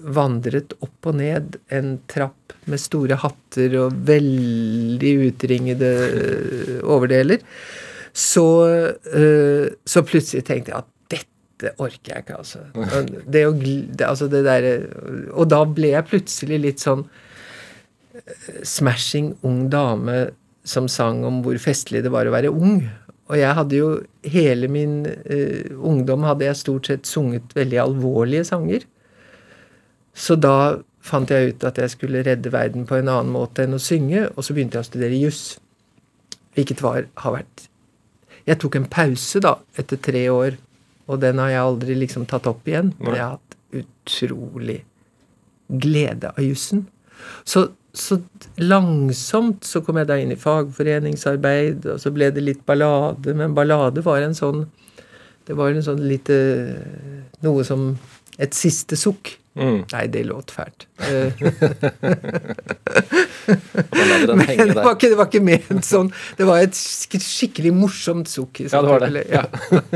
[0.01, 7.43] vandret opp og ned en trapp med store hatter og veldig utringede øh, overdeler,
[8.13, 8.47] så,
[9.15, 10.91] øh, så plutselig tenkte jeg at
[11.61, 12.65] dette orker jeg ikke, altså.
[13.27, 14.69] Det å, det, altså det der,
[15.31, 20.31] og da ble jeg plutselig litt sånn øh, smashing ung dame
[20.67, 22.83] som sang om hvor festlig det var å være ung.
[23.31, 23.91] Og jeg hadde jo
[24.27, 28.87] hele min uh, ungdom hadde jeg stort sett sunget veldig alvorlige sanger.
[30.13, 33.77] Så da fant jeg ut at jeg skulle redde verden på en annen måte enn
[33.77, 35.45] å synge, og så begynte jeg å studere juss.
[36.59, 37.69] Hvilket var, har vært
[38.49, 40.57] Jeg tok en pause, da, etter tre år,
[41.11, 42.93] og den har jeg aldri liksom tatt opp igjen.
[43.01, 44.81] Men jeg har hatt utrolig
[45.71, 46.85] glede av jussen.
[47.45, 48.21] Så, så
[48.63, 53.57] langsomt så kom jeg da inn i fagforeningsarbeid, og så ble det litt ballade, men
[53.57, 54.69] ballade var en sånn
[55.49, 56.35] Det var en sånn lite
[57.43, 57.95] Noe som
[58.41, 59.35] et siste sukk.
[59.59, 59.81] Mm.
[59.91, 60.87] Nei, det låt fælt.
[63.51, 63.57] Eh,
[63.91, 66.11] Men det var, ikke, det var ikke ment sånn.
[66.39, 68.61] Det var et skikkelig morsomt sukk.
[68.63, 69.23] Ja, det var det.
[69.33, 69.43] Ja.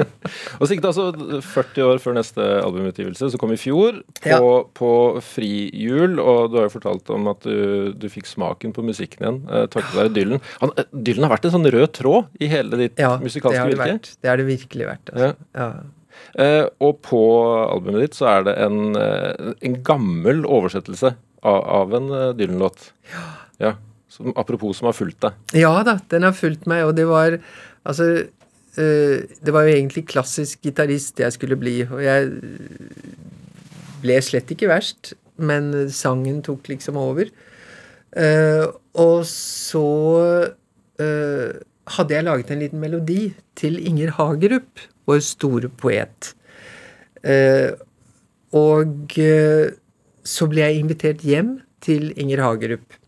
[0.59, 4.33] Og så gikk det altså 40 år før neste albumutgivelse, som kom i fjor, på,
[4.33, 4.41] Ja.
[4.81, 4.91] på
[5.23, 6.19] frihjul.
[6.19, 9.67] Og du har jo fortalt om at du, du fikk smaken på musikken igjen eh,
[9.71, 10.43] takket være Dylan.
[10.65, 13.91] Han, eh, Dylan har vært en sånn rød tråd i hele ditt ja, musikalske virke.
[13.95, 15.15] Ja, Det har det virkelig vært.
[15.15, 15.31] Altså.
[15.55, 15.71] Ja.
[16.35, 17.23] Eh, og på
[17.69, 21.13] albumet ditt så er det en, eh, en gammel oversettelse
[21.47, 22.89] av, av en eh, Dylan-låt.
[23.63, 23.77] Ja.
[24.11, 25.39] Som, apropos som har fulgt deg.
[25.59, 27.41] Ja da, den har fulgt meg, og det var
[27.85, 28.05] Altså
[28.75, 32.31] Det var jo egentlig klassisk gitarist jeg skulle bli, og jeg
[34.03, 37.29] ble slett ikke verst, men sangen tok liksom over.
[38.99, 39.85] Og så
[40.99, 43.21] hadde jeg laget en liten melodi
[43.55, 46.33] til Inger Hagerup, vår store poet.
[47.25, 47.73] Eh,
[48.55, 49.75] og eh,
[50.25, 52.99] så ble jeg invitert hjem til Inger Hagerup.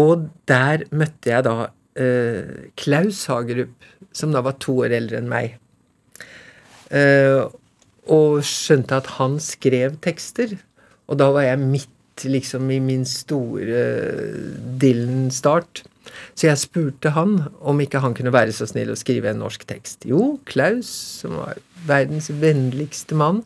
[0.00, 3.74] Og der møtte jeg da eh, Klaus Hagerup,
[4.12, 5.58] som da var to år eldre enn meg.
[6.90, 7.42] Eh,
[8.10, 10.56] og skjønte at han skrev tekster.
[11.10, 13.84] Og da var jeg midt liksom i min store
[14.80, 15.84] Dylan-start.
[16.34, 19.66] Så jeg spurte han om ikke han kunne være så snill å skrive en norsk
[19.68, 20.06] tekst.
[20.08, 20.90] Jo, Klaus,
[21.22, 23.44] som var verdens vennligste mann,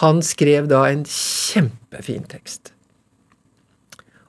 [0.00, 2.72] han skrev da en kjempefin tekst.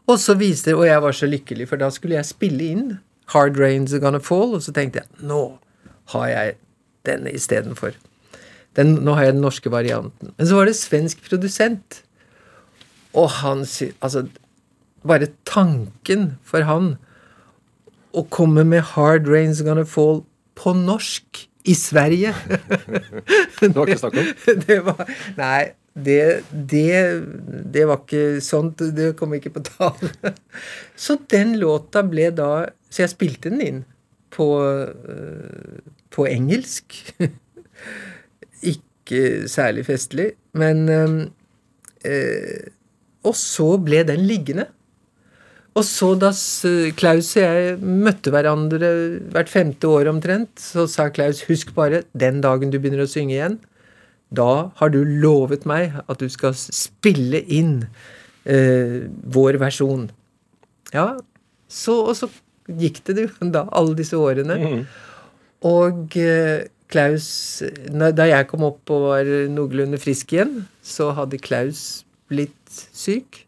[0.09, 2.85] Og så viste Og jeg var så lykkelig, for da skulle jeg spille inn
[3.31, 5.43] Hard Rains Are Gonna Fall, og så tenkte jeg nå
[6.11, 6.55] har jeg
[7.07, 7.95] denne istedenfor.
[8.77, 10.33] Nå har jeg den norske varianten.
[10.37, 12.01] Men så var det svensk produsent.
[13.13, 13.65] Og han
[14.01, 14.27] Altså,
[15.07, 16.97] bare tanken for han
[18.13, 20.23] å komme med Hard Rains Gonna Fall
[20.59, 22.33] på norsk i Sverige
[23.61, 24.31] Det var ikke snakk om?
[24.65, 25.03] det var,
[25.37, 27.23] nei, det, det,
[27.73, 28.79] det, var ikke sånt.
[28.95, 30.33] Det kom ikke på tale.
[30.95, 33.81] Så den låta ble da Så jeg spilte den inn
[34.31, 36.95] på, eh, på engelsk.
[38.71, 42.67] Ikke særlig festlig, men øh,
[43.27, 44.69] Og så ble den liggende.
[45.71, 46.31] Og så da
[46.99, 48.89] Klaus og jeg møtte hverandre
[49.31, 53.37] hvert femte år omtrent, så sa Klaus husk bare, den dagen du begynner å synge
[53.37, 53.59] igjen,
[54.31, 57.85] da har du lovet meg at du skal spille inn
[58.47, 60.09] eh, vår versjon.
[60.95, 61.15] Ja,
[61.71, 62.27] så, og så
[62.67, 64.59] gikk det jo da, alle disse årene.
[64.59, 64.85] Mm.
[65.71, 72.03] Og eh, Klaus Da jeg kom opp og var noenlunde frisk igjen, så hadde Klaus
[72.27, 73.45] blitt syk.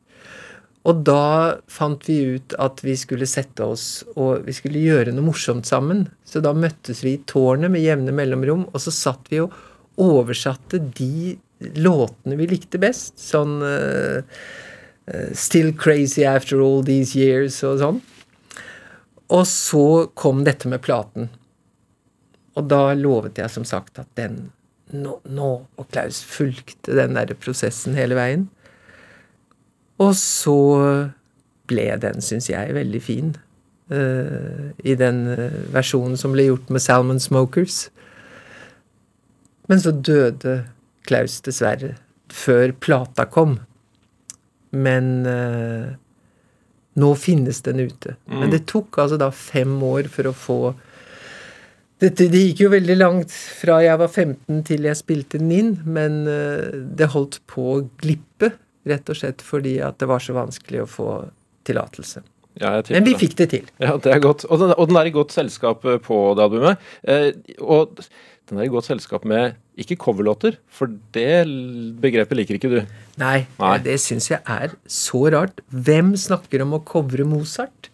[0.83, 5.29] Og da fant vi ut at vi skulle sette oss og vi skulle gjøre noe
[5.29, 6.05] morsomt sammen.
[6.27, 9.53] Så da møttes vi i tårnet med jevne mellomrom, og så satt vi og
[10.01, 11.37] oversatte de
[11.79, 13.15] låtene vi likte best.
[13.21, 14.25] Sånn uh,
[15.35, 18.01] Still Crazy After All These Years og sånn.
[19.33, 19.85] Og så
[20.19, 21.29] kom dette med platen.
[22.59, 24.49] Og da lovet jeg som sagt at den
[24.93, 25.47] nå, nå
[25.79, 28.43] Og Klaus fulgte den der prosessen hele veien.
[30.01, 30.59] Og så
[31.69, 33.33] ble den, syns jeg, veldig fin.
[33.93, 35.25] Uh, I den
[35.73, 37.87] versjonen som ble gjort med Salmon Smokers.
[39.69, 40.63] Men så døde
[41.07, 41.95] Klaus dessverre
[42.33, 43.59] før plata kom.
[44.73, 45.93] Men uh,
[46.99, 48.17] nå finnes den ute.
[48.25, 48.39] Mm.
[48.39, 50.59] Men det tok altså da fem år for å få
[52.01, 55.69] dette, Det gikk jo veldig langt fra jeg var 15 til jeg spilte den inn,
[55.85, 56.25] men
[56.97, 58.49] det holdt på å glippe,
[58.89, 61.09] rett og slett fordi at det var så vanskelig å få
[61.67, 62.23] tillatelse.
[62.61, 63.69] Ja, men vi fikk det til.
[63.81, 64.45] Ja, det er godt.
[64.45, 66.91] Og den, og den er i godt selskap eh, på det albumet.
[67.01, 67.31] Eh,
[67.63, 67.97] og
[68.49, 71.47] den er i godt selskap med ikke coverlåter, for det
[72.03, 72.79] begrepet liker ikke du.
[73.21, 73.77] Nei, Nei.
[73.81, 75.63] det syns jeg er så rart.
[75.73, 77.89] Hvem snakker om å covre Mozart,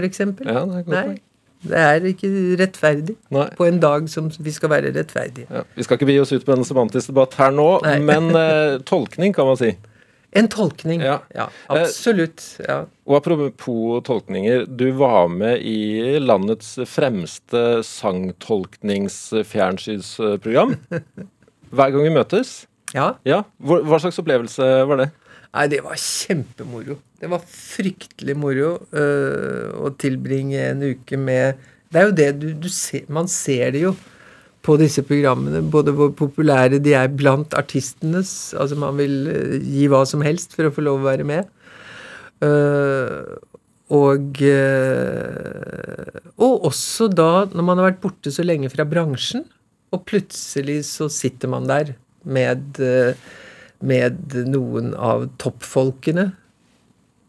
[0.00, 0.48] eksempel?
[0.48, 1.18] Ja, det er godt Nei.
[1.60, 3.50] Det er ikke rettferdig Nei.
[3.52, 5.44] på en dag som vi skal være rettferdige.
[5.52, 7.98] Ja, vi skal ikke bi oss ut på en semantisk debatt her nå, Nei.
[8.00, 9.74] men eh, tolkning, kan man si.
[10.30, 11.02] En tolkning.
[11.02, 12.60] Ja, ja absolutt.
[12.62, 12.84] Ja.
[13.08, 14.66] Og apropos tolkninger.
[14.66, 20.74] Du var med i landets fremste sangtolkningsfjernsynsprogram.
[21.74, 22.66] Hver gang vi møtes.
[22.94, 23.14] Ja.
[23.26, 23.42] ja.
[23.58, 25.08] Hva slags opplevelse var det?
[25.50, 26.94] Nei, det var kjempemoro.
[27.18, 31.54] Det var fryktelig moro øh, å tilbringe en uke med
[31.90, 33.94] Det er jo det du, du ser Man ser det jo
[34.66, 35.62] på disse programmene.
[35.72, 38.52] Både hvor populære de er blant artistenes.
[38.58, 41.48] Altså man vil eh, gi hva som helst for å få lov å være med.
[42.40, 43.36] Uh,
[43.92, 49.44] og, uh, og også da, når man har vært borte så lenge fra bransjen,
[49.92, 51.92] og plutselig så sitter man der
[52.22, 52.78] med,
[53.82, 56.30] med noen av toppfolkene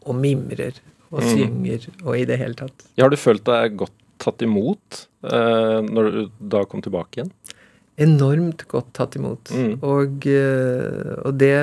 [0.06, 0.78] og mimrer
[1.12, 1.28] og mm.
[1.28, 2.86] synger og i det hele tatt.
[2.94, 6.20] Ja, har du følt deg godt tatt imot eh, når du
[6.52, 7.32] da kom tilbake igjen?
[8.02, 9.52] Enormt godt tatt imot.
[9.52, 9.74] Mm.
[9.84, 11.54] Og, eh, og det,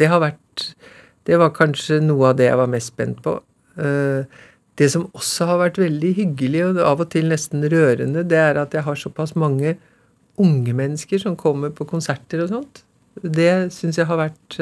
[0.00, 0.40] det har vært
[1.24, 3.38] Det var kanskje noe av det jeg var mest spent på.
[3.80, 4.42] Eh,
[4.76, 8.58] det som også har vært veldig hyggelig, og av og til nesten rørende, det er
[8.60, 9.76] at jeg har såpass mange
[10.36, 12.82] unge mennesker som kommer på konserter og sånt.
[13.22, 14.58] Det syns jeg har vært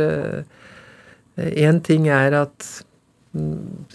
[1.41, 2.67] Én ting er at
[3.33, 3.87] mm,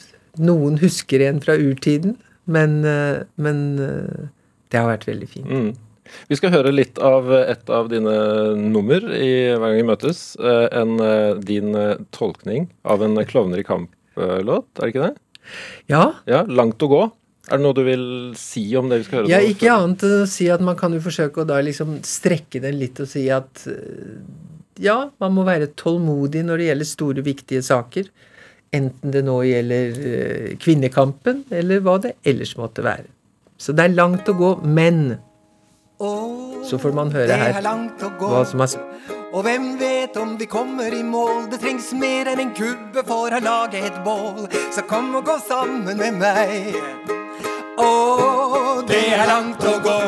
[0.41, 4.23] noen husker en fra urtiden, men, eh, men eh,
[4.71, 5.51] det har vært veldig fint.
[5.51, 6.15] Mm.
[6.31, 8.13] Vi skal høre litt av et av dine
[8.55, 10.21] nummer i Hver gang vi møtes.
[10.39, 10.95] Eh, en,
[11.43, 11.75] din
[12.15, 15.13] tolkning av en Klovner i kamp-låt, er det ikke det?
[15.91, 16.03] Ja.
[16.27, 16.45] ja.
[16.47, 17.03] Langt å gå.
[17.47, 18.07] Er det noe du vil
[18.39, 19.31] si om det vi skal høre?
[19.31, 22.63] Ja, ikke annet enn å si at man kan jo forsøke å da liksom strekke
[22.63, 23.63] den litt og si at
[24.83, 28.11] ja, man må være tålmodig når det gjelder store, viktige saker.
[28.75, 33.07] Enten det nå gjelder eh, kvinnekampen, eller hva det ellers måtte være.
[33.57, 35.17] Så det er langt å gå, men
[36.67, 37.55] så får man høre her
[38.19, 38.75] hva som er
[39.33, 41.49] og hvem vet om vi kommer i mål?
[41.51, 44.47] Det trengs mer enn en kubbe for å lage et bål.
[44.71, 46.77] Så kom og gå sammen med meg.
[47.77, 47.89] Å,
[48.87, 49.99] det er langt å gå.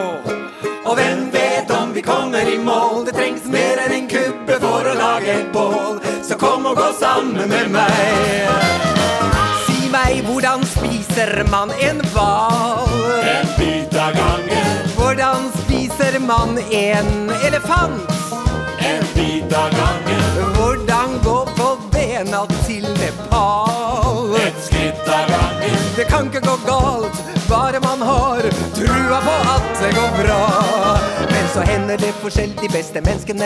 [0.88, 3.04] Og hvem vet om vi kommer i mål?
[3.10, 6.00] Det trengs mer enn en kubbe for å lage et bål.
[6.30, 8.50] Så kom og gå sammen med meg.
[9.66, 12.92] Si meg, hvordan spiser man en hval?
[13.26, 14.92] En bit av gangen.
[14.94, 18.14] Hvordan spiser man en elefant?
[18.78, 20.54] En bit av gangen.
[20.54, 24.38] Hvordan gå på bena til Nepal?
[24.44, 25.82] Et skritt av gangen.
[25.98, 28.46] Det kan ikke gå galt, bare man har
[28.78, 30.89] trua på at det går bra.
[31.54, 33.46] Så hender det for selv de beste menneskene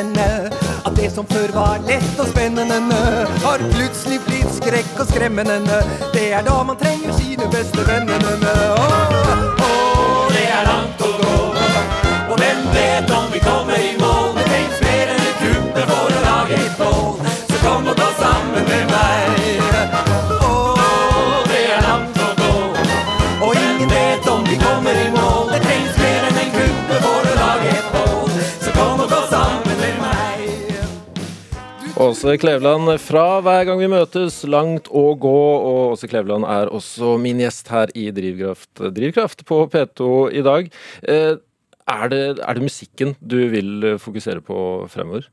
[0.85, 2.99] at det som før var lett og spennende,
[3.45, 5.79] har plutselig blitt skrekk og skremmende.
[6.13, 8.53] Det er da man trenger sine beste vennene.
[8.75, 9.33] Åh,
[9.69, 11.35] åh, det er langt å gå.
[12.31, 14.42] Og hvem vet om vi kommer i mål?
[32.03, 35.39] Åse Kleveland fra Hver gang vi møtes, langt å gå.
[35.55, 40.67] Og Åse Kleveland er også min gjest her i Drivkraft, Drivkraft på P2 i dag.
[41.07, 41.35] Eh,
[41.93, 44.57] er det, er det musikken du vil fokusere på
[44.91, 45.29] fremover?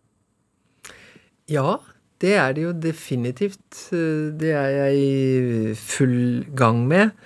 [1.50, 1.78] Ja,
[2.22, 3.88] det er det jo definitivt.
[3.90, 7.16] Det er jeg i full gang med.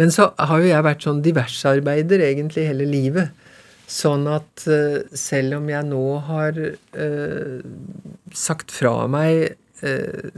[0.00, 3.30] Men så har jo jeg vært sånn diversarbeider egentlig hele livet.
[3.92, 7.64] Sånn at eh, selv om jeg nå har eh,
[8.32, 9.52] sagt fra meg
[9.84, 10.28] eh,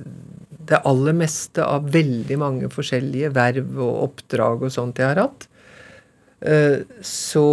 [0.65, 5.47] det aller meste av veldig mange forskjellige verv og oppdrag og sånt jeg har hatt,
[6.41, 7.47] eh, så,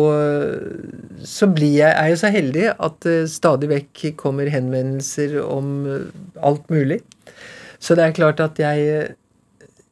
[1.22, 6.08] så jeg, er jeg så heldig at det stadig vekk kommer henvendelser om eh,
[6.42, 7.02] alt mulig.
[7.82, 9.18] Så det er klart at jeg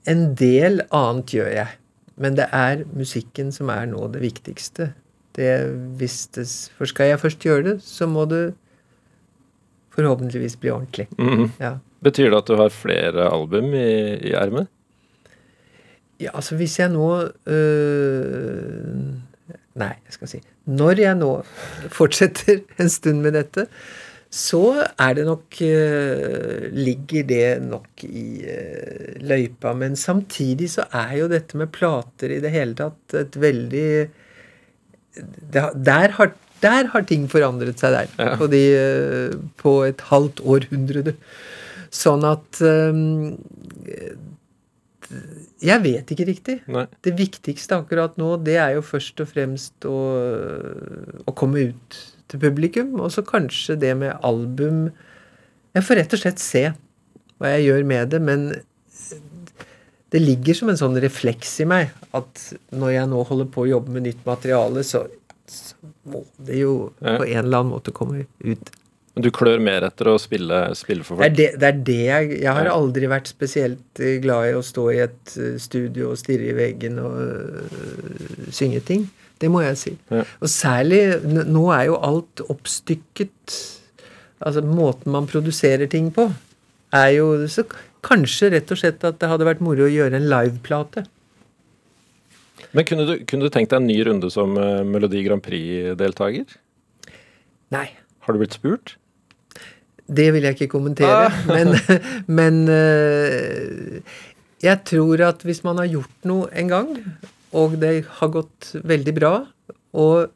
[0.10, 1.74] En del annet gjør jeg.
[2.18, 4.88] Men det er musikken som er nå det viktigste.
[5.40, 5.52] Det
[6.00, 8.50] vistes For skal jeg først gjøre det, så må det
[9.96, 11.08] forhåpentligvis bli ordentlig.
[11.18, 11.54] Mhm.
[11.60, 11.78] Ja.
[12.04, 13.88] Betyr det at du har flere album i,
[14.30, 14.70] i ermet?
[16.20, 17.08] Ja, altså hvis jeg nå
[17.48, 19.00] øh,
[19.80, 21.32] Nei, jeg skal si Når jeg nå
[21.96, 23.68] fortsetter en stund med dette,
[24.30, 29.74] så er det nok øh, Ligger det nok i øh, løypa.
[29.74, 33.90] Men samtidig så er jo dette med plater i det hele tatt et veldig
[35.54, 38.12] der, har, der har ting forandret seg der.
[38.20, 38.36] Ja.
[38.40, 41.16] På, de, øh, på et halvt århundre.
[41.90, 43.34] Sånn at um,
[45.60, 46.60] Jeg vet ikke riktig.
[46.70, 46.86] Nei.
[47.06, 49.98] Det viktigste akkurat nå, det er jo først og fremst å,
[51.26, 52.94] å komme ut til publikum.
[53.02, 54.90] Og så kanskje det med album
[55.76, 56.64] Jeg får rett og slett se
[57.40, 58.50] hva jeg gjør med det, men
[60.12, 62.44] det ligger som en sånn refleks i meg at
[62.74, 65.04] når jeg nå holder på å jobbe med nytt materiale, så,
[65.46, 65.76] så
[66.10, 67.18] må det jo Ja.
[67.22, 68.72] på en eller annen måte komme ut.
[69.16, 71.38] Men du klør mer etter å spille, spille for Det er folk?
[71.38, 72.74] det, det, er det jeg Jeg har Ja.
[72.78, 76.56] aldri vært spesielt eh, glad i å stå i et eh, studio og stirre i
[76.58, 79.10] veggen og øh, synge ting.
[79.40, 79.94] Det må jeg si.
[80.12, 80.24] Ja.
[80.42, 81.02] Og særlig
[81.48, 83.60] Nå er jo alt oppstykket.
[84.42, 86.30] Altså måten man produserer ting på,
[86.96, 87.66] er jo Så
[88.06, 91.06] kanskje rett og slett at det hadde vært moro å gjøre en liveplate.
[92.76, 96.58] Men kunne du, kunne du tenkt deg en ny runde som eh, Melodi Grand Prix-deltaker?
[97.74, 97.88] Nei.
[98.26, 98.96] Har du blitt spurt?
[100.10, 101.74] Det vil jeg ikke kommentere, men,
[102.30, 104.00] men øh,
[104.64, 106.96] jeg tror at hvis man har gjort noe en gang,
[107.58, 109.34] og det har gått veldig bra,
[109.98, 110.30] og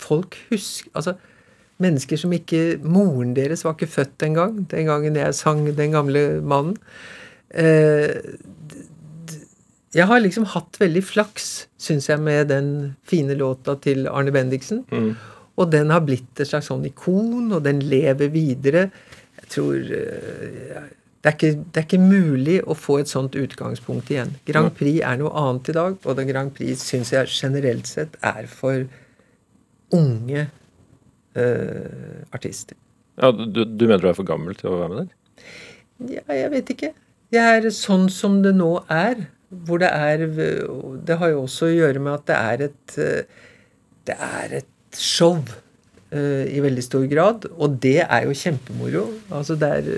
[0.00, 1.16] folk husker Altså,
[1.82, 6.40] mennesker som ikke Moren deres var ikke født engang, den gangen jeg sang 'Den gamle
[6.42, 6.76] mannen'.
[7.50, 8.20] Eh,
[9.94, 14.84] jeg har liksom hatt veldig flaks, syns jeg, med den fine låta til Arne Bendiksen.
[15.56, 18.90] Og den har blitt et slags sånn ikon, og den lever videre.
[19.40, 20.82] Jeg tror eh,
[21.22, 24.34] det, er ikke, det er ikke mulig å få et sånt utgangspunkt igjen.
[24.44, 28.20] Grand Prix er noe annet i dag, og den Grand Prix syns jeg generelt sett
[28.20, 28.84] er for
[29.96, 30.48] unge
[31.36, 32.76] eh, artister.
[33.20, 35.46] Ja, du, du mener du er for gammel til å være med der?
[36.18, 36.90] Ja, jeg vet ikke.
[37.32, 39.26] Det er sånn som det nå er.
[39.66, 40.24] Hvor det er
[41.06, 43.44] Det har jo også å gjøre med at det er et eh,
[44.08, 45.38] Det er et show.
[46.10, 47.46] eh, i veldig stor grad.
[47.56, 49.06] Og det er jo kjempemoro.
[49.34, 49.88] Altså det er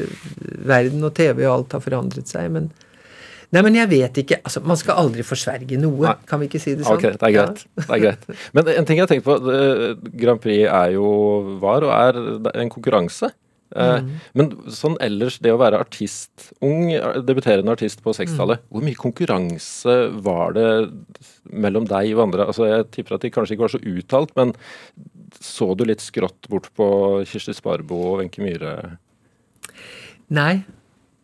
[0.68, 2.51] verden og TV og alt har forandret seg.
[2.55, 2.70] Men
[3.57, 4.41] Nei, men jeg vet ikke.
[4.45, 6.05] altså Man skal aldri forsverge noe.
[6.05, 6.15] Nei.
[6.29, 6.99] Kan vi ikke si det sånn?
[7.01, 7.63] Ok, det er greit.
[7.79, 8.27] Det er greit.
[8.57, 9.37] Men en ting jeg har tenkt på,
[10.21, 11.11] Grand Prix er jo,
[11.63, 13.33] var og er en konkurranse.
[13.77, 14.13] Mm.
[14.39, 16.89] Men sånn ellers, det å være artist, ung
[17.29, 20.69] debuterende artist på 60-tallet, hvor mye konkurranse var det
[21.53, 22.49] mellom deg og andre?
[22.49, 24.55] Altså Jeg tipper at de kanskje ikke var så uttalt, men
[25.45, 26.89] så du litt skrått bort på
[27.29, 28.75] Kirsti Sparbo og Wenche Myhre?
[30.33, 30.65] Nei.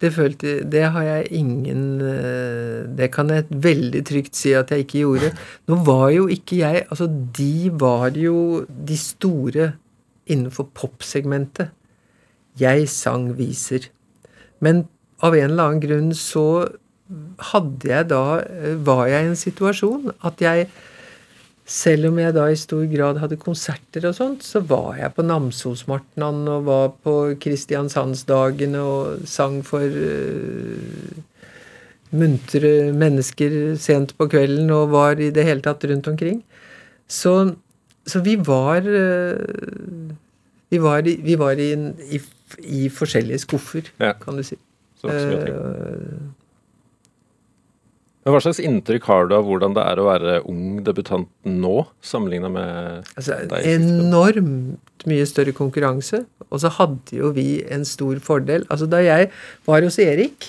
[0.03, 4.85] Det, følte, det har jeg ingen eh, Det kan jeg veldig trygt si at jeg
[4.85, 5.31] ikke gjorde.
[5.71, 7.07] Nå var jo ikke jeg Altså,
[7.39, 9.73] de var jo de store
[10.27, 11.71] innenfor popsegmentet.
[12.59, 13.89] Jeg sang viser.
[14.61, 14.87] Men
[15.23, 16.47] av en eller annen grunn så
[17.53, 20.69] hadde jeg da eh, Var jeg i en situasjon at jeg
[21.65, 25.25] selv om jeg da i stor grad hadde konserter og sånt, så var jeg på
[25.25, 31.23] Namsosmartnan og var på Kristiansandsdagene og sang for uh,
[32.15, 36.43] muntre mennesker sent på kvelden og var i det hele tatt rundt omkring.
[37.09, 37.55] Så,
[38.07, 40.13] så vi var uh,
[40.73, 41.71] Vi var, i, vi var i,
[42.11, 42.19] i,
[42.67, 44.13] i forskjellige skuffer, Ja.
[44.19, 44.57] kan du si.
[44.99, 46.34] Så det var ikke så mye å tenke.
[48.25, 51.75] Men Hva slags inntrykk har du av hvordan det er å være ung debutant nå,
[52.01, 56.23] sammenligna med Altså, deg enormt mye større konkurranse.
[56.49, 58.65] Og så hadde jo vi en stor fordel.
[58.73, 59.29] Altså, da jeg
[59.69, 60.49] var hos Erik,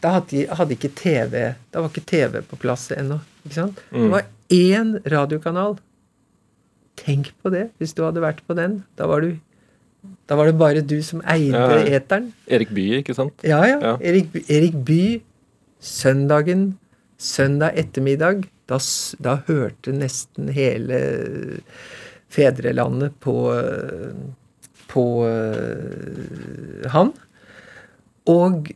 [0.00, 1.34] da hadde, hadde ikke TV
[1.68, 3.20] Da var ikke TV på plass ennå.
[3.44, 3.84] Ikke sant?
[3.92, 4.00] Mm.
[4.00, 5.76] Det var én radiokanal.
[7.00, 8.80] Tenk på det, hvis du hadde vært på den.
[8.96, 9.34] Da var du
[10.30, 12.30] da var det bare du som eide Ja, eteren.
[12.48, 13.42] Erik Bye, ikke sant?
[13.44, 13.76] Ja, ja.
[13.84, 13.96] Ja.
[14.00, 15.20] Erik, Erik By,
[15.82, 16.78] søndagen,
[17.20, 18.78] søndag ettermiddag, da,
[19.22, 21.00] da hørte nesten hele
[22.30, 24.14] fedrelandet på, eh,
[24.90, 27.12] på eh, han.
[28.30, 28.70] Og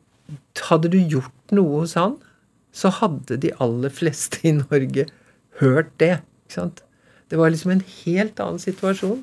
[0.69, 2.19] hadde du gjort noe hos han,
[2.75, 5.07] så hadde de aller fleste i Norge
[5.61, 6.19] hørt det.
[6.45, 6.83] Ikke sant?
[7.31, 9.23] Det var liksom en helt annen situasjon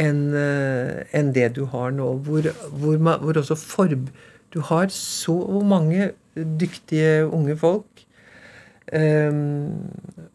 [0.00, 4.08] enn eh, enn det du har nå, hvor, hvor, man, hvor også forb...
[4.52, 7.91] Du har så mange dyktige unge folk.
[8.92, 10.28] Ehm,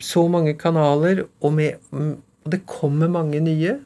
[0.00, 3.78] så mange kanaler, og, med, og det kommer mange nye.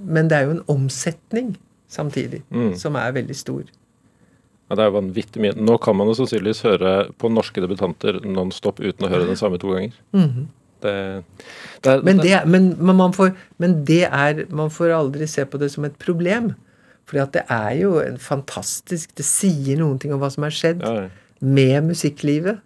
[0.00, 1.52] Men det er jo en omsetning
[1.90, 2.74] samtidig Mm.
[2.78, 3.62] som er veldig stor.
[4.70, 5.52] Ja, det er vanvittig mye.
[5.58, 9.58] Nå kan man jo sannsynligvis høre på norske debutanter nonstop uten å høre den samme
[9.58, 9.92] to ganger.
[10.80, 11.24] Det,
[11.82, 15.26] det er, Men det, er- men, men, man får, men det er Man får aldri
[15.28, 16.54] se på det som et problem.
[17.04, 20.80] For det er jo en fantastisk Det sier noen ting om hva som er skjedd
[20.86, 21.08] ja, ja.
[21.42, 22.60] med musikklivet.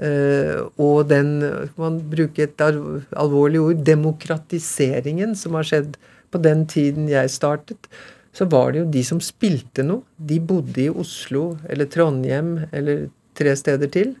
[0.00, 1.42] Eh, og den
[1.76, 5.98] Man bruker et alvorlig ord demokratiseringen som har skjedd
[6.32, 7.88] på den tiden jeg startet.
[8.32, 10.06] Så var det jo de som spilte noe.
[10.16, 14.14] De bodde i Oslo eller Trondheim eller tre steder til.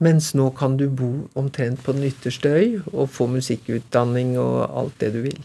[0.00, 4.98] Mens nå kan du bo omtrent på den ytterste øy og få musikkutdanning og alt
[5.00, 5.38] det du vil.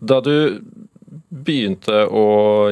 [0.00, 0.60] Da du
[1.10, 2.24] begynte å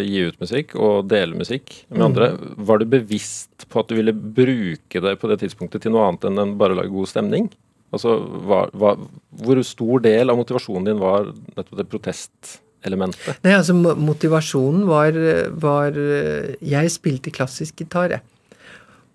[0.03, 4.15] gi ut musikk og dele musikk med andre, var du bevisst på at du ville
[4.15, 7.51] bruke det på det tidspunktet til noe annet enn enn bare å lage god stemning?
[7.95, 8.95] Altså, hva, hva,
[9.41, 13.39] Hvor stor del av motivasjonen din var nettopp det protestelementet?
[13.47, 15.17] Nei, altså Motivasjonen var,
[15.57, 18.25] var Jeg spilte klassisk gitar, jeg.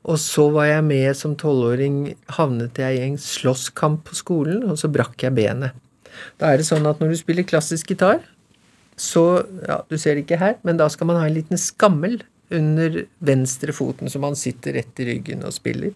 [0.03, 4.75] Og så var jeg med som tolvåring, havnet jeg i en slåsskamp på skolen, og
[4.81, 5.77] så brakk jeg benet.
[6.41, 8.19] Da er det sånn at når du spiller klassisk gitar,
[8.99, 12.21] så Ja, du ser det ikke her, men da skal man ha en liten skammel
[12.53, 15.95] under venstre foten, så man sitter rett i ryggen og spiller.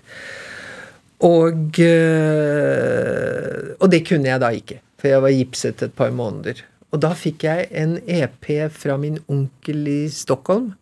[1.26, 6.62] Og, øh, og det kunne jeg da ikke, for jeg var gipset et par måneder.
[6.94, 10.74] Og da fikk jeg en EP fra min onkel i Stockholm.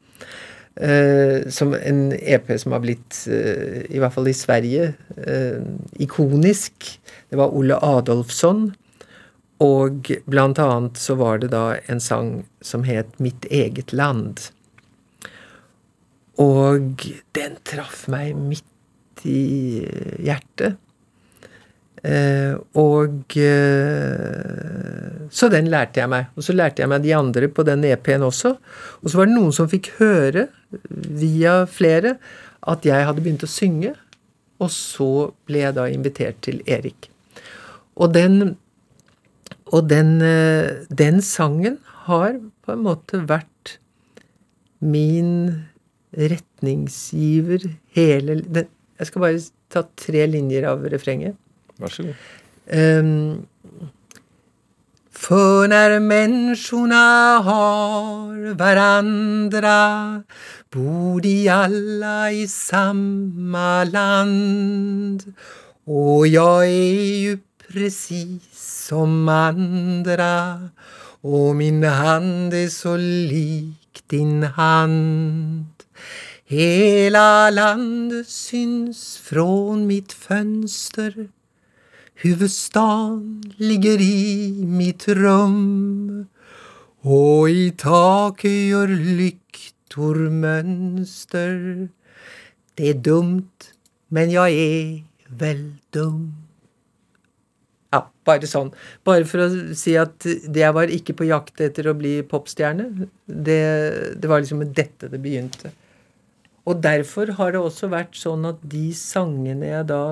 [0.76, 5.62] Uh, som en EP som har blitt, uh, i hvert fall i Sverige, uh,
[6.04, 6.90] ikonisk.
[7.32, 8.74] Det var Ole Adolfsson.
[9.64, 12.32] Og blant annet så var det da en sang
[12.62, 14.50] som het Mitt eget land.
[16.42, 17.06] Og
[17.38, 19.86] den traff meg midt i
[20.20, 20.76] hjertet.
[22.06, 26.28] Eh, og eh, Så den lærte jeg meg.
[26.36, 28.58] Og så lærte jeg meg de andre på den EP-en også.
[29.02, 30.50] Og så var det noen som fikk høre,
[30.92, 32.18] via flere,
[32.68, 33.96] at jeg hadde begynt å synge.
[34.60, 37.10] Og så ble jeg da invitert til Erik.
[37.96, 38.58] Og den
[39.74, 43.78] og den, eh, den sangen har på en måte vært
[44.80, 45.66] min
[46.16, 49.40] retningsgiver hele den, Jeg skal bare
[49.70, 51.36] ta tre linjer av refrenget.
[51.80, 52.16] Vær så god.
[52.72, 53.46] Um,
[55.12, 60.24] for när människorna har varandra
[60.72, 65.34] bor de alla i samma land.
[65.84, 67.38] Och jag är ju
[67.68, 68.55] precis
[68.88, 70.70] som andra
[71.22, 75.66] och min hand är så lik din hand.
[76.46, 81.30] Hela landet syns från mitt fönster
[82.16, 86.26] Huvudstaden ligger i mitt rum
[87.02, 91.90] och i taket gör lyktor mönster.
[92.74, 93.58] Det är dumt,
[94.08, 96.45] men jag är vel dum.
[97.94, 98.74] Ja, bare sånn.
[99.08, 103.08] Bare for å si at jeg var ikke på jakt etter å bli popstjerne.
[103.26, 103.62] Det,
[104.20, 105.72] det var liksom med dette det begynte.
[106.66, 110.04] Og derfor har det også vært sånn at de sangene jeg da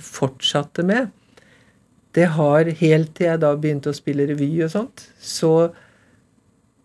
[0.00, 1.10] fortsatte med,
[2.16, 5.68] det har helt til jeg da begynte å spille revy og sånt, så,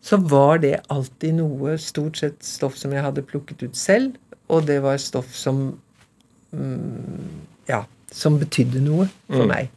[0.03, 4.17] så var det alltid noe, stort sett stoff som jeg hadde plukket ut selv,
[4.51, 5.69] og det var stoff som
[6.51, 7.29] mm,
[7.69, 9.51] Ja, som betydde noe for mm.
[9.53, 9.69] meg.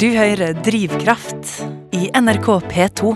[0.00, 1.50] Du hører Drivkraft
[1.92, 3.10] i NRK P2.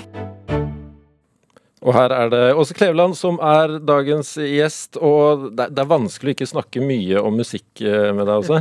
[1.85, 6.37] Og her er det Åse Kleveland som er dagens gjest, og det er vanskelig å
[6.39, 8.61] ikke snakke mye om musikk eh, med deg også.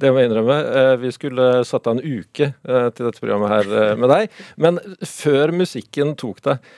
[0.00, 0.56] Det må jeg innrømme.
[0.80, 4.36] Eh, vi skulle satt av en uke eh, til dette programmet her med deg.
[4.58, 6.70] Men før musikken tok deg,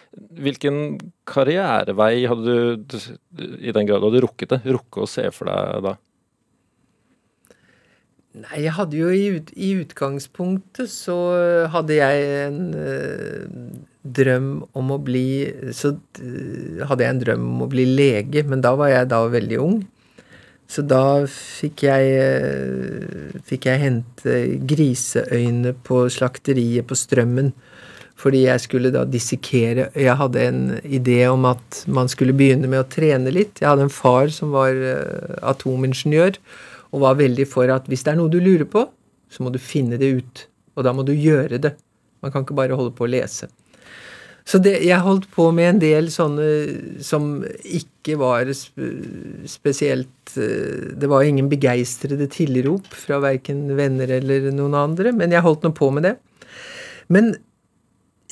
[0.45, 0.81] hvilken
[1.29, 2.97] karrierevei hadde du,
[3.61, 5.95] i den grad hadde rukket det, rukket å se for deg da?
[8.33, 11.17] Nei, jeg hadde jo i, ut, i utgangspunktet så
[11.73, 12.61] hadde jeg en
[14.03, 14.47] drøm
[14.79, 15.27] om å bli
[15.77, 15.93] Så
[16.89, 19.83] hadde jeg en drøm om å bli lege, men da var jeg da veldig ung.
[20.73, 22.13] Så da fikk jeg,
[23.45, 24.37] fikk jeg hente
[24.69, 27.53] griseøyne på slakteriet på Strømmen.
[28.23, 32.85] Fordi jeg skulle da dissekere Jeg hadde en idé om at man skulle begynne med
[32.85, 33.61] å trene litt.
[33.61, 36.39] Jeg hadde en far som var eh, atomingeniør,
[36.93, 38.85] og var veldig for at hvis det er noe du lurer på,
[39.33, 40.47] så må du finne det ut.
[40.77, 41.75] Og da må du gjøre det.
[42.23, 43.49] Man kan ikke bare holde på å lese.
[44.49, 46.47] Så det, jeg holdt på med en del sånne
[47.05, 54.75] som ikke var spesielt eh, Det var ingen begeistrede tilrop fra verken venner eller noen
[54.79, 56.17] andre, men jeg holdt nå på med det.
[57.13, 57.37] Men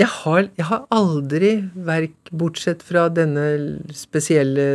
[0.01, 1.53] jeg har, jeg har aldri,
[1.87, 3.47] verk, bortsett fra denne
[3.95, 4.67] spesielle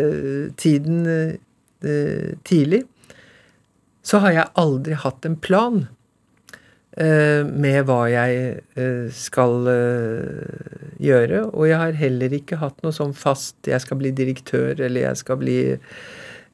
[0.61, 2.85] tiden eh, tidlig,
[4.05, 5.85] så har jeg aldri hatt en plan.
[6.95, 8.35] Eh, med hva jeg
[8.79, 11.41] eh, skal eh, gjøre.
[11.51, 15.17] Og jeg har heller ikke hatt noe sånn fast 'jeg skal bli direktør', eller 'jeg
[15.17, 15.59] skal bli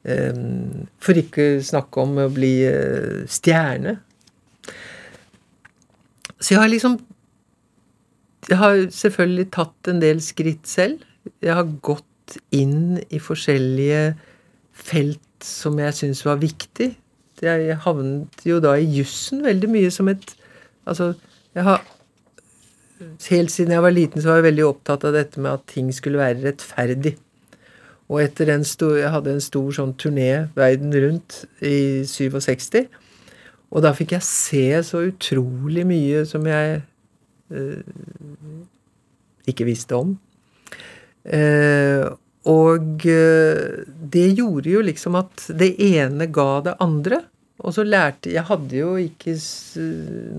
[0.02, 2.66] For ikke snakke om å bli
[3.30, 4.00] stjerne.
[6.40, 6.98] Så jeg har liksom
[8.48, 10.98] Jeg har selvfølgelig tatt en del skritt selv.
[11.40, 14.16] Jeg har gått inn i forskjellige
[14.72, 16.96] felt som jeg syns var viktig.
[17.42, 20.36] Jeg havnet jo da i jussen veldig mye som et
[20.82, 21.12] Altså,
[21.54, 21.82] jeg har
[23.28, 25.88] Helt siden jeg var liten, så var jeg veldig opptatt av dette med at ting
[25.94, 27.16] skulle være rettferdig.
[28.06, 32.86] Og etter en stor Jeg hadde en stor sånn turné verden rundt i 67.
[33.72, 36.82] Og da fikk jeg se så utrolig mye som jeg
[37.50, 37.82] eh,
[39.48, 40.14] ikke visste om.
[41.24, 42.04] Eh,
[42.52, 43.82] og eh,
[44.12, 47.22] det gjorde jo liksom at det ene ga det andre.
[47.62, 49.36] Og så lærte Jeg hadde jo ikke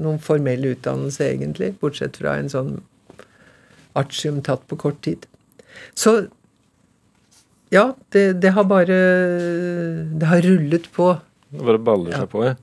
[0.04, 2.74] noen formell utdannelse, egentlig, bortsett fra en sånn
[3.98, 5.28] artium tatt på kort tid.
[5.96, 6.26] Så
[7.74, 8.98] ja, det, det har bare
[10.14, 11.14] Det har rullet på.
[11.54, 12.58] Det bare baller seg på, ja.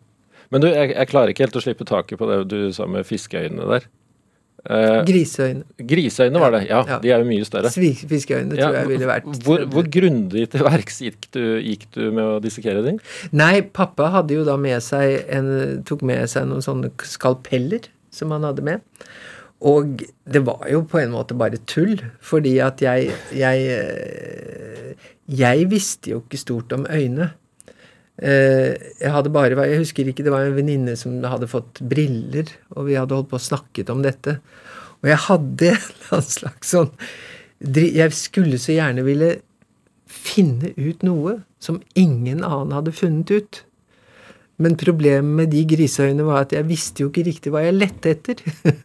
[0.51, 3.07] Men du, jeg, jeg, klarer ikke helt å slippe taket på det du sa med
[3.07, 3.85] fiskeøynene der.
[4.61, 5.63] Uh, griseøyne.
[5.89, 6.99] Griseøyne var det, ja, ja.
[7.01, 7.71] De er jo mye større.
[7.73, 8.83] Fiskeøyne tror ja.
[8.83, 12.99] jeg ville vært Hvor, hvor grundig til verks gikk, gikk, du med å dissekere dem?
[13.33, 15.49] Nei, pappa hadde jo da med seg en,
[15.89, 18.85] tok med seg noen sånne skalpeller som han hadde med.
[19.65, 25.71] Og det var jo på en måte bare tull, fordi at jeg Jeg, eh, jeg
[25.71, 27.33] visste jo ikke stort om øyne.
[28.21, 32.51] Eh, jeg hadde bare, jeg husker ikke, Det var en venninne som hadde fått briller,
[32.77, 34.39] og vi hadde holdt på å snakket om dette.
[35.01, 35.71] Og jeg hadde
[36.17, 36.91] en slags sånn
[37.61, 39.39] Jeg skulle så gjerne ville
[40.11, 43.65] finne ut noe som ingen annen hadde funnet ut.
[44.61, 48.13] Men problemet med de griseøynene var at jeg visste jo ikke riktig hva jeg lette
[48.13, 48.41] etter.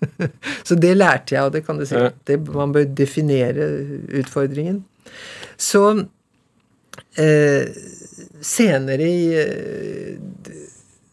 [0.67, 1.99] så det lærte jeg, og det kan du si.
[2.27, 3.67] Det, man bør definere
[4.21, 4.83] utfordringen.
[5.59, 5.81] Så
[7.21, 7.67] eh,
[8.41, 10.61] senere i eh,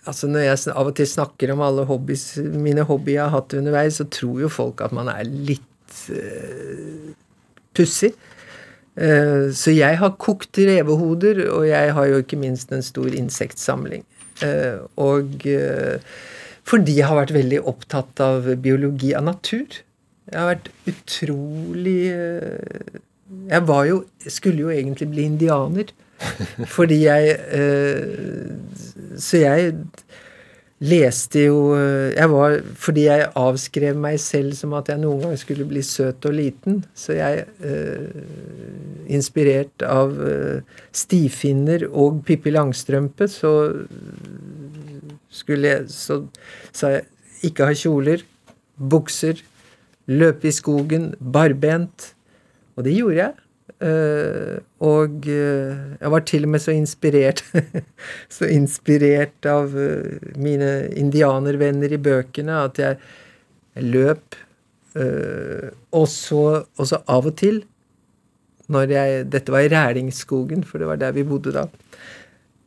[0.02, 2.24] Altså Når jeg av og til snakker om alle hobbies,
[2.58, 7.12] mine hobbyer jeg har hatt underveis, så tror jo folk at man er litt eh,
[7.70, 8.10] pussig.
[8.98, 14.02] Uh, så jeg har kokt revehoder, og jeg har jo ikke minst en stor insektsamling.
[14.42, 15.46] Uh, og
[16.66, 19.78] fordi jeg har vært veldig opptatt av biologi av natur.
[20.26, 22.02] Jeg har vært utrolig
[23.50, 25.92] Jeg var jo Skulle jo egentlig bli indianer.
[26.76, 28.56] Fordi jeg eh,
[29.18, 29.74] Så jeg
[30.82, 35.38] leste jo eh, jeg var, Fordi jeg avskrev meg selv som at jeg noen gang
[35.40, 38.22] skulle bli søt og liten, så jeg eh,
[39.12, 40.14] Inspirert av
[40.94, 43.50] stifinner og Pippi Langstrømpe, så
[45.32, 46.22] skulle jeg Så
[46.72, 47.08] sa jeg
[47.42, 48.22] ikke ha kjoler,
[48.78, 49.40] bukser,
[50.06, 52.12] løpe i skogen, barbent.
[52.76, 53.34] Og det gjorde jeg.
[53.82, 57.40] Uh, og uh, jeg var til og med så inspirert
[58.36, 60.68] Så inspirert av uh, mine
[60.98, 62.98] indianervenner i bøkene at jeg,
[63.82, 64.36] løp.
[64.92, 67.62] og så av og til,
[68.68, 71.64] når jeg Dette var i Rælingsskogen, for det var der vi bodde da.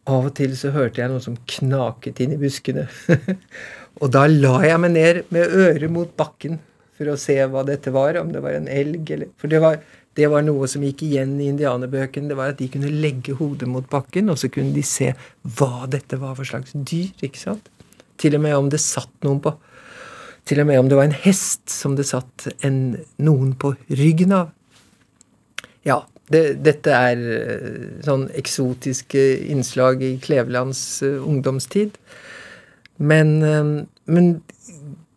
[0.10, 2.88] Av og til så hørte jeg noe som knaket inn i buskene.
[4.02, 6.58] og da la jeg meg ned med øret mot bakken
[6.96, 9.80] for å se hva dette var, om det var en elg eller For det var
[10.16, 12.30] det var noe som gikk igjen i indianerbøkene.
[12.32, 15.10] Det var at de kunne legge hodet mot bakken, og så kunne de se
[15.58, 17.12] hva dette var for slags dyr.
[17.20, 17.68] ikke sant?
[18.16, 19.52] Til og med om det satt noen på.
[20.48, 24.32] Til og med om det var en hest som det satt en, noen på ryggen
[24.38, 24.54] av.
[25.84, 32.00] Ja, det, dette er eh, sånn eksotiske innslag i Klevelands uh, ungdomstid.
[32.98, 34.32] Men, uh, men,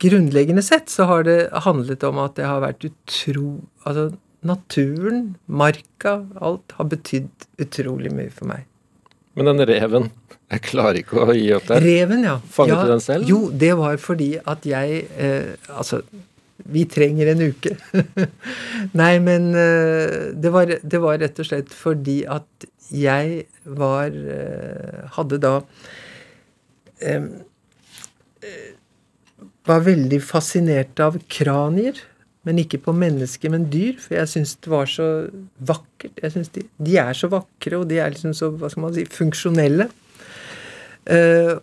[0.02, 3.58] grunnleggende sett så har det handlet om at det har vært utro...
[3.84, 4.10] Altså,
[4.46, 8.66] naturen, marka, alt har betydd utrolig mye for meg.
[9.38, 10.08] Men den reven
[10.48, 11.82] Jeg klarer ikke å gi opp der.
[11.84, 12.38] Reven, ja.
[12.54, 13.28] Fanget ja, du den selv?
[13.28, 16.00] Jo, det var fordi at jeg eh, Altså,
[16.58, 17.74] vi trenger en uke.
[19.00, 23.44] Nei, men eh, det, var, det, var, rett og slett fordi at jeg
[23.78, 25.54] var eh, Hadde da
[27.04, 27.28] eh,
[29.68, 31.98] Var veldig fascinert av kranier.
[32.48, 33.98] Men ikke på mennesker, men dyr.
[34.00, 35.08] For jeg syns det var så
[35.68, 36.14] vakkert.
[36.22, 38.94] Jeg synes de, de, er så vakre, og de er liksom så hva skal man
[38.96, 39.88] si, funksjonelle.
[41.08, 41.54] Uh,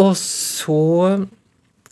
[0.00, 0.82] og så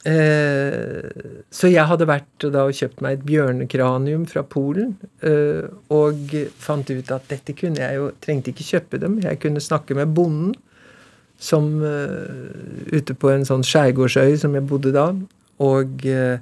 [0.08, 1.08] uh,
[1.52, 4.96] Så jeg hadde vært da og kjøpt meg et bjørnekranium fra Polen.
[5.24, 9.20] Uh, og fant ut at dette kunne jeg jo Trengte ikke kjøpe dem.
[9.24, 10.52] Jeg kunne snakke med bonden
[11.44, 15.10] som ute på en sånn skjærgårdsøy som jeg bodde da.
[15.62, 16.38] Og uh,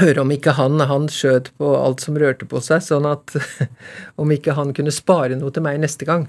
[0.00, 3.34] høre om ikke han, han skjøt på alt som rørte på seg, sånn at
[4.20, 6.28] om ikke han kunne spare noe til meg neste gang.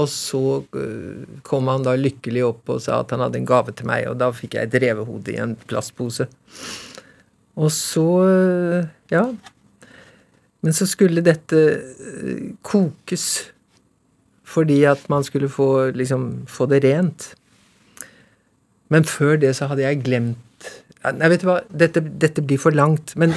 [0.00, 3.74] Og så uh, kom han da lykkelig opp og sa at han hadde en gave
[3.76, 6.28] til meg, og da fikk jeg et revehode i en plastpose.
[7.60, 9.26] Og så uh, ja.
[10.62, 11.58] Men så skulle dette
[12.62, 13.26] kokes
[14.52, 17.32] fordi at man skulle få, liksom, få det rent.
[18.92, 20.38] Men før det så hadde jeg glemt
[21.02, 23.16] Nei, vet du hva, dette, dette blir for langt.
[23.18, 23.32] Men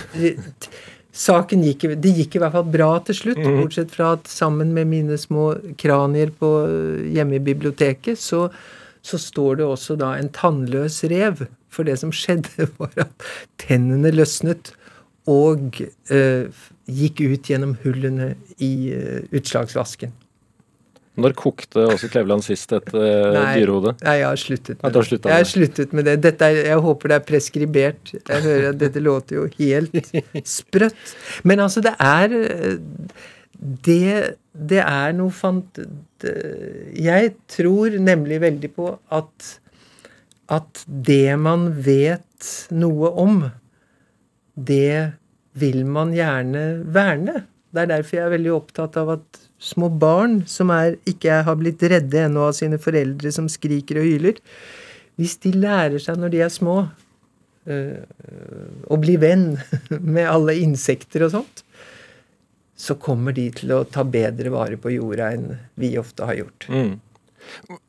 [1.18, 3.40] saken gikk, det gikk i hvert fall bra til slutt.
[3.42, 3.56] Mm.
[3.58, 5.48] Bortsett fra at sammen med mine små
[5.82, 6.52] kranier på,
[7.10, 8.44] hjemme i biblioteket, så,
[9.02, 11.48] så står det også da en tannløs rev.
[11.74, 13.30] For det som skjedde, var at
[13.66, 14.76] tennene løsnet
[15.26, 15.82] og
[16.14, 20.14] øh, gikk ut gjennom hullene i øh, utslagsvasken.
[21.22, 23.02] Når kokte også Kleveland sist et uh,
[23.56, 23.96] dyrehode?
[24.04, 25.20] Nei, jeg har sluttet med, det.
[25.24, 26.34] Jeg har sluttet med det.
[26.36, 28.16] Er, jeg håper det er preskribert.
[28.18, 30.16] Jeg hører at dette låter jo helt
[30.58, 31.16] sprøtt.
[31.44, 32.36] Men altså, det er
[33.56, 35.80] Det, det er noe fant...
[36.26, 39.54] Jeg tror nemlig veldig på at
[40.52, 43.40] at det man vet noe om,
[44.54, 45.18] det
[45.58, 47.46] vil man gjerne verne.
[47.74, 51.58] Det er derfor jeg er veldig opptatt av at små barn som er, ikke har
[51.60, 54.40] blitt redde ennå av sine foreldre som skriker og hyler
[55.20, 56.76] Hvis de lærer seg når de er små,
[57.72, 58.02] øh,
[58.92, 59.56] å bli venn
[60.16, 61.64] med alle insekter og sånt,
[62.76, 66.68] så kommer de til å ta bedre vare på jorda enn vi ofte har gjort.
[66.68, 66.98] Mm.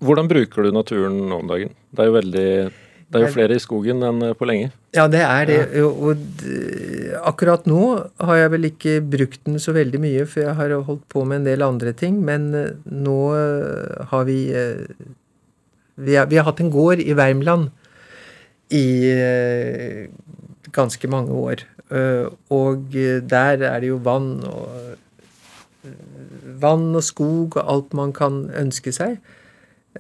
[0.05, 1.73] Hvordan bruker du naturen nå om dagen?
[1.91, 2.51] Det er jo veldig
[3.07, 4.73] det er jo flere i skogen enn eh, på lenge.
[4.97, 5.59] Ja, det er det.
[5.85, 6.19] Og
[7.29, 7.83] akkurat nå
[8.19, 11.41] har jeg vel ikke brukt den så veldig mye, for jeg har holdt på med
[11.41, 12.19] en del andre ting.
[12.27, 14.41] Men eh, nå eh, har vi
[15.97, 17.71] Vi har, vi har hatt en gård i Värmland
[18.69, 19.17] i
[20.77, 21.63] ganske mange år.
[22.53, 24.99] Og der er det jo vann og
[26.61, 29.17] Vann og skog og alt man kan ønske seg.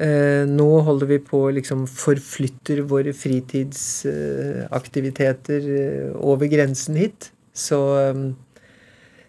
[0.01, 7.32] Eh, nå holder vi på liksom forflytter våre fritidsaktiviteter eh, over grensen hit.
[7.57, 8.14] Så eh,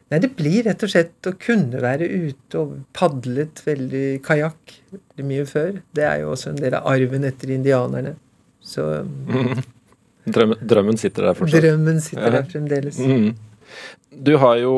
[0.08, 4.72] Nei, det blir rett og slett å kunne være ute og padlet veldig kajakk
[5.20, 5.82] mye før.
[5.92, 8.14] Det er jo også en del av arven etter indianerne.
[8.64, 9.60] Så mm.
[10.38, 11.64] Drømmen, drømmen, sitter der fortsatt?
[11.64, 12.32] Drømmen sitter ja.
[12.38, 13.00] der fremdeles.
[13.00, 13.36] Mm.
[14.08, 14.74] Du har jo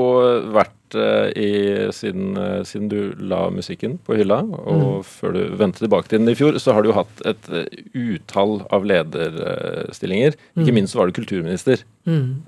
[0.51, 1.49] vært uh, i
[1.93, 5.03] siden, uh, siden, du la musikken på hylla, og mm.
[5.05, 7.67] før du vendte tilbake til den i fjor, så har du jo hatt et uh,
[7.93, 10.37] utall av lederstillinger.
[10.55, 10.63] Mm.
[10.63, 11.85] Ikke minst var du kulturminister.
[12.09, 12.41] Mm.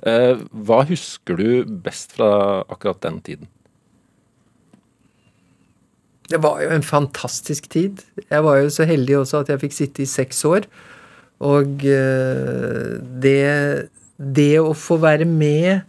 [0.65, 3.49] hva husker du best fra akkurat den tiden?
[6.31, 8.01] Det var jo en fantastisk tid.
[8.23, 10.65] Jeg var jo så heldig også at jeg fikk sitte i seks år.
[11.45, 11.85] Og
[13.21, 13.37] det,
[14.17, 15.85] det å få være med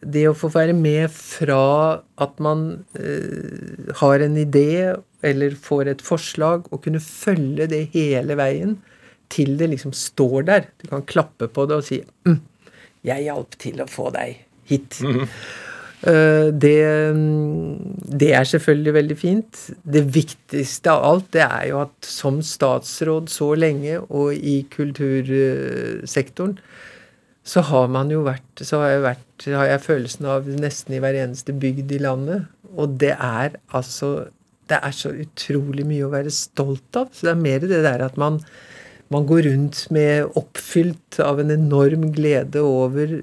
[0.00, 4.96] det å få være med fra at man eh, har en idé
[5.26, 8.78] eller får et forslag, og kunne følge det hele veien
[9.30, 10.68] til det liksom står der.
[10.80, 12.40] Du kan klappe på det og si mm,
[13.04, 15.02] 'Jeg hjalp til å få deg hit'.
[15.04, 15.28] Mm -hmm.
[16.08, 16.80] uh, det,
[18.20, 19.70] det, er selvfølgelig veldig fint.
[19.84, 26.58] Det viktigste av alt det er jo at som statsråd så lenge og i kultursektoren
[27.46, 31.00] så har man jo vært Så har jeg, vært, har jeg følelsen av nesten i
[31.02, 32.50] hver eneste bygd i landet.
[32.76, 34.28] Og det er altså
[34.70, 37.08] Det er så utrolig mye å være stolt av.
[37.12, 38.38] Så det er mer det der at man,
[39.10, 43.20] man går rundt med oppfylt av en enorm glede over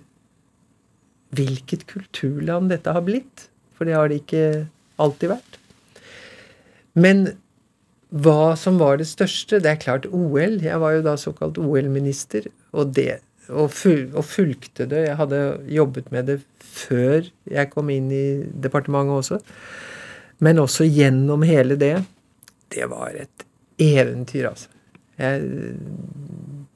[1.37, 3.47] hvilket kulturland dette har blitt.
[3.77, 4.43] For det har det ikke
[4.99, 5.59] alltid vært.
[6.97, 7.27] Men
[8.07, 10.59] hva som var det største Det er klart OL.
[10.63, 12.47] Jeg var jo da såkalt OL-minister.
[12.73, 15.05] Og det og, ful, og, fulgte det.
[15.07, 15.41] Jeg hadde
[15.71, 18.25] jobbet med det før jeg kom inn i
[18.63, 19.39] departementet også.
[20.43, 21.95] Men også gjennom hele det.
[22.73, 23.47] Det var et
[23.81, 24.69] eventyr, altså.
[25.17, 25.73] Jeg,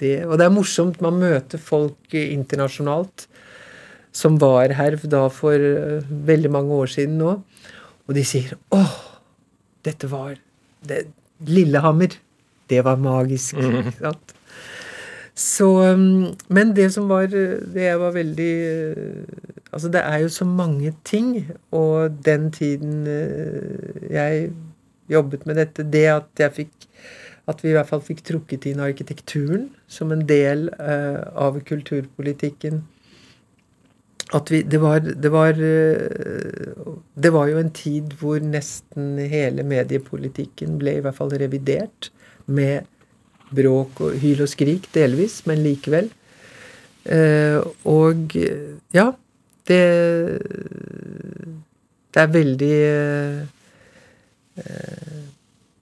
[0.02, 1.02] det, og det er morsomt.
[1.04, 3.28] Man møter folk internasjonalt
[4.12, 7.38] som var her da for uh, veldig mange år siden nå.
[8.08, 8.98] Og de sier 'Åh,
[9.86, 10.36] dette var
[10.84, 11.08] det,
[11.48, 12.18] Lillehammer.
[12.68, 13.56] Det var magisk'.
[13.56, 13.92] Mm.
[14.00, 14.34] Sant?
[15.42, 18.54] Så um, Men det som var Det jeg var veldig
[19.72, 24.50] Altså, det er jo så mange ting, og den tiden uh, jeg
[25.10, 26.88] jobbet med dette, det at jeg fikk
[27.48, 32.84] at vi i hvert fall fikk trukket inn arkitekturen som en del uh, av kulturpolitikken.
[34.36, 39.64] At vi Det var det var, uh, det var jo en tid hvor nesten hele
[39.64, 42.12] mediepolitikken ble i hvert fall revidert
[42.46, 42.92] med
[43.56, 46.10] bråk og hyl og skrik, delvis, men likevel.
[47.04, 47.58] Eh,
[47.90, 48.36] og
[48.94, 49.08] ja,
[49.68, 49.84] det
[52.14, 52.78] Det er veldig
[54.62, 55.24] eh,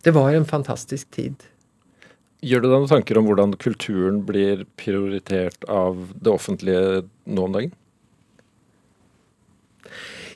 [0.06, 1.36] Det var en fantastisk tid.
[2.40, 7.58] Gjør du deg noen tanker om hvordan kulturen blir prioritert av det offentlige nå om
[7.58, 7.74] dagen?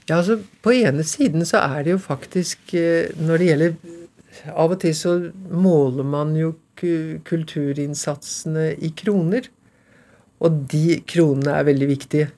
[0.09, 4.73] Ja, altså På ene siden så er det jo faktisk eh, Når det gjelder Av
[4.73, 5.13] og til så
[5.47, 6.53] måler man jo
[7.27, 9.49] kulturinnsatene i kroner.
[10.43, 12.29] Og de kronene er veldig viktige.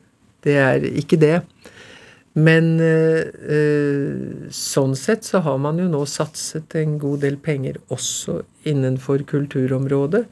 [0.45, 1.39] Det er ikke det.
[2.35, 8.41] Men øh, sånn sett så har man jo nå satset en god del penger også
[8.67, 10.25] innenfor kulturområdet.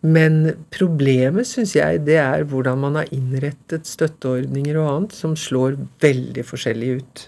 [0.00, 5.76] Men problemet, syns jeg, det er hvordan man har innrettet støtteordninger og annet som slår
[6.00, 7.26] veldig forskjellig ut.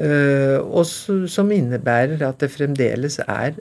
[0.00, 3.58] Uh, og som innebærer at det fremdeles er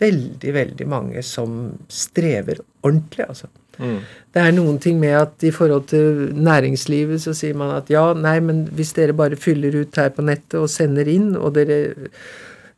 [0.00, 1.56] veldig, veldig mange som
[1.92, 3.50] strever ordentlig, altså.
[3.80, 4.00] Mm.
[4.34, 8.10] Det er noen ting med at i forhold til næringslivet så sier man at ja,
[8.12, 11.78] nei, men hvis dere bare fyller ut her på nettet og sender inn, og dere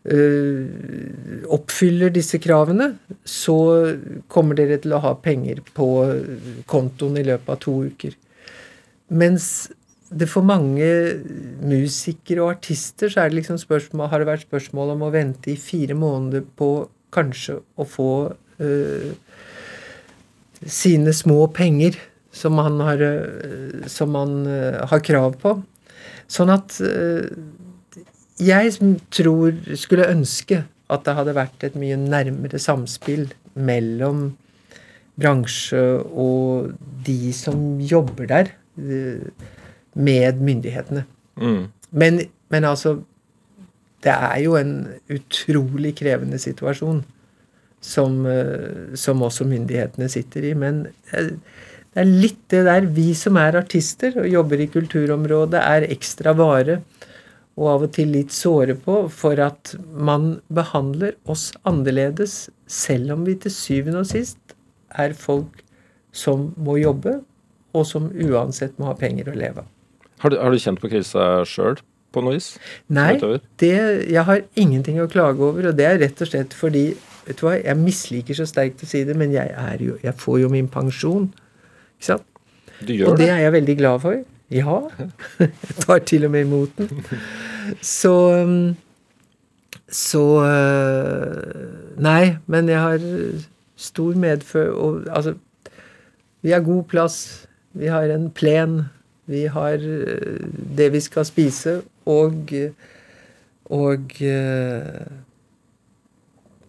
[0.05, 2.93] øh, oppfyller disse kravene,
[3.27, 3.59] så
[4.31, 5.91] kommer dere til å ha penger på
[6.71, 8.19] kontoen i løpet av to uker.
[9.13, 9.53] Mens
[10.13, 10.87] det for mange
[11.65, 15.53] musikere og artister så er det liksom spørsmål, har det vært spørsmål om å vente
[15.53, 16.75] i fire måneder på
[17.13, 19.13] kanskje å få uh,
[20.63, 21.99] sine små penger
[22.33, 25.57] som man har, uh, som han, uh, har krav på.
[26.33, 26.79] Sånn at
[28.41, 34.31] jeg tror skulle ønske at det hadde vært et mye nærmere samspill mellom
[35.21, 36.73] bransje og
[37.05, 38.49] de som jobber der,
[39.93, 41.05] med myndighetene.
[41.37, 41.69] Mm.
[41.93, 43.03] Men, men altså
[44.03, 44.77] det er jo en
[45.13, 47.03] utrolig krevende situasjon
[47.83, 50.55] som, eh, som også myndighetene sitter i.
[50.55, 55.91] Men det er litt det der Vi som er artister og jobber i kulturområdet, er
[55.91, 56.83] ekstra vare.
[57.53, 63.27] og av og til litt såre på, for at man behandler oss annerledes, selv om
[63.27, 64.55] vi til syvende og sist
[64.97, 65.61] er folk
[66.17, 67.19] som må jobbe,
[67.77, 69.69] og som uansett må ha penger å leve av.
[70.25, 71.77] Har du, kjent på krisa sjøl,
[72.13, 72.53] på noe vis?
[72.93, 73.15] Nei,
[73.63, 73.73] det,
[74.13, 76.85] jeg har ingenting å klage over, og det er rett og slett fordi
[77.27, 80.41] vet du hva, Jeg misliker så sterkt å si det, men jeg, jo, jeg får
[80.43, 81.29] jo min pensjon.
[81.99, 82.29] Ikke sant?
[82.83, 83.35] Du gjør Og det det?
[83.37, 84.23] er jeg veldig glad for.
[84.53, 84.79] Ja.
[85.41, 87.05] Jeg tar til og med imot den.
[87.81, 88.11] Så
[88.43, 88.75] um,
[89.89, 93.07] Så uh, Nei, men jeg har
[93.77, 95.35] stor medfør og Altså,
[96.43, 97.47] vi har god plass.
[97.73, 98.83] Vi har en plen.
[99.31, 100.43] Vi har uh,
[100.77, 102.53] det vi skal spise, og
[103.73, 105.07] Og uh,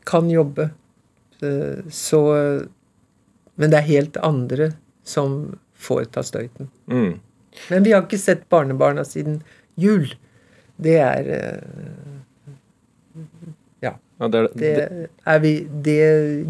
[0.05, 0.69] kan jobbe.
[1.43, 2.21] Uh, Så
[3.55, 4.71] Men det er helt andre
[5.03, 6.69] som får ta støyten.
[6.87, 7.19] Mm.
[7.69, 9.41] Men vi har ikke sett barnebarna siden
[9.75, 10.07] jul.
[10.81, 12.12] Det er eh,
[14.19, 14.23] Ja.
[14.23, 14.71] Ja, det, er, Det,
[15.25, 15.51] det, vi,
[15.83, 15.95] det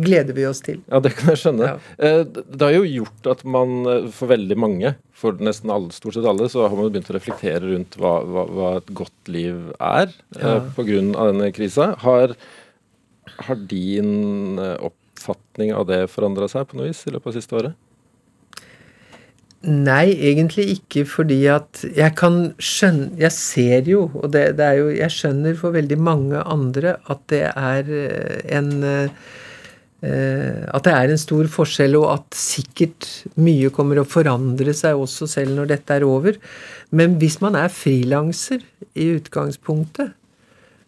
[0.03, 0.82] gleder vi oss til.
[0.91, 1.70] ja, det kan jeg skjønne.
[1.72, 1.78] Ja.
[1.97, 6.14] Eh, Det har jo gjort at man, eh, for veldig mange, for nesten alle, stort
[6.18, 9.72] sett alle, så har man begynt å reflektere rundt hva, hva, hva et godt liv
[9.80, 10.57] er Ja.
[10.57, 11.93] eh, på grunn av denne krisa.
[12.03, 12.36] Har,
[13.47, 17.80] har din oppfatning av det forandra seg på noe vis i løpet av siste året?
[19.64, 24.80] Nei, egentlig ikke, fordi at jeg kan skjønne Jeg ser jo, og det, det er
[24.82, 29.14] jo Jeg skjønner for veldig mange andre at det er eh, en eh,
[30.03, 33.07] eh, At det er en stor forskjell, og at sikkert
[33.39, 36.36] mye kommer å forandre seg også selv når dette er over.
[36.91, 38.66] Men hvis man er frilanser
[38.99, 40.11] i utgangspunktet,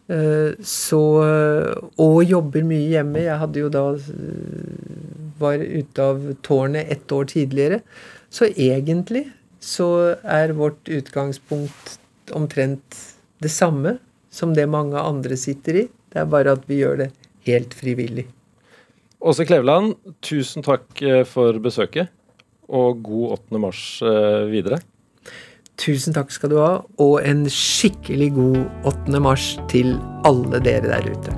[0.06, 1.00] så
[1.98, 3.88] Og jobber mye hjemme Jeg hadde jo da
[5.42, 7.80] var ute av tårnet ett år tidligere.
[8.36, 9.30] Så egentlig
[9.64, 9.88] så
[10.28, 12.98] er vårt utgangspunkt omtrent
[13.40, 13.98] det samme
[14.34, 15.86] som det mange andre sitter i.
[16.12, 17.10] Det er bare at vi gjør det
[17.48, 18.28] helt frivillig.
[19.26, 22.12] Åse Kleveland, tusen takk eh, for besøket,
[22.68, 23.62] og god 8.
[23.64, 24.82] mars eh, videre.
[25.82, 26.72] Tusen takk skal du ha,
[27.02, 28.62] og en skikkelig god
[28.92, 29.24] 8.
[29.24, 29.96] mars til
[30.28, 31.36] alle dere der ute.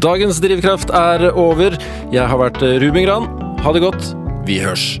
[0.00, 1.74] Dagens drivkraft er over.
[2.14, 3.30] Jeg har vært Ruben Gran.
[3.64, 4.12] Ha det godt.
[4.46, 5.00] Vi hørs.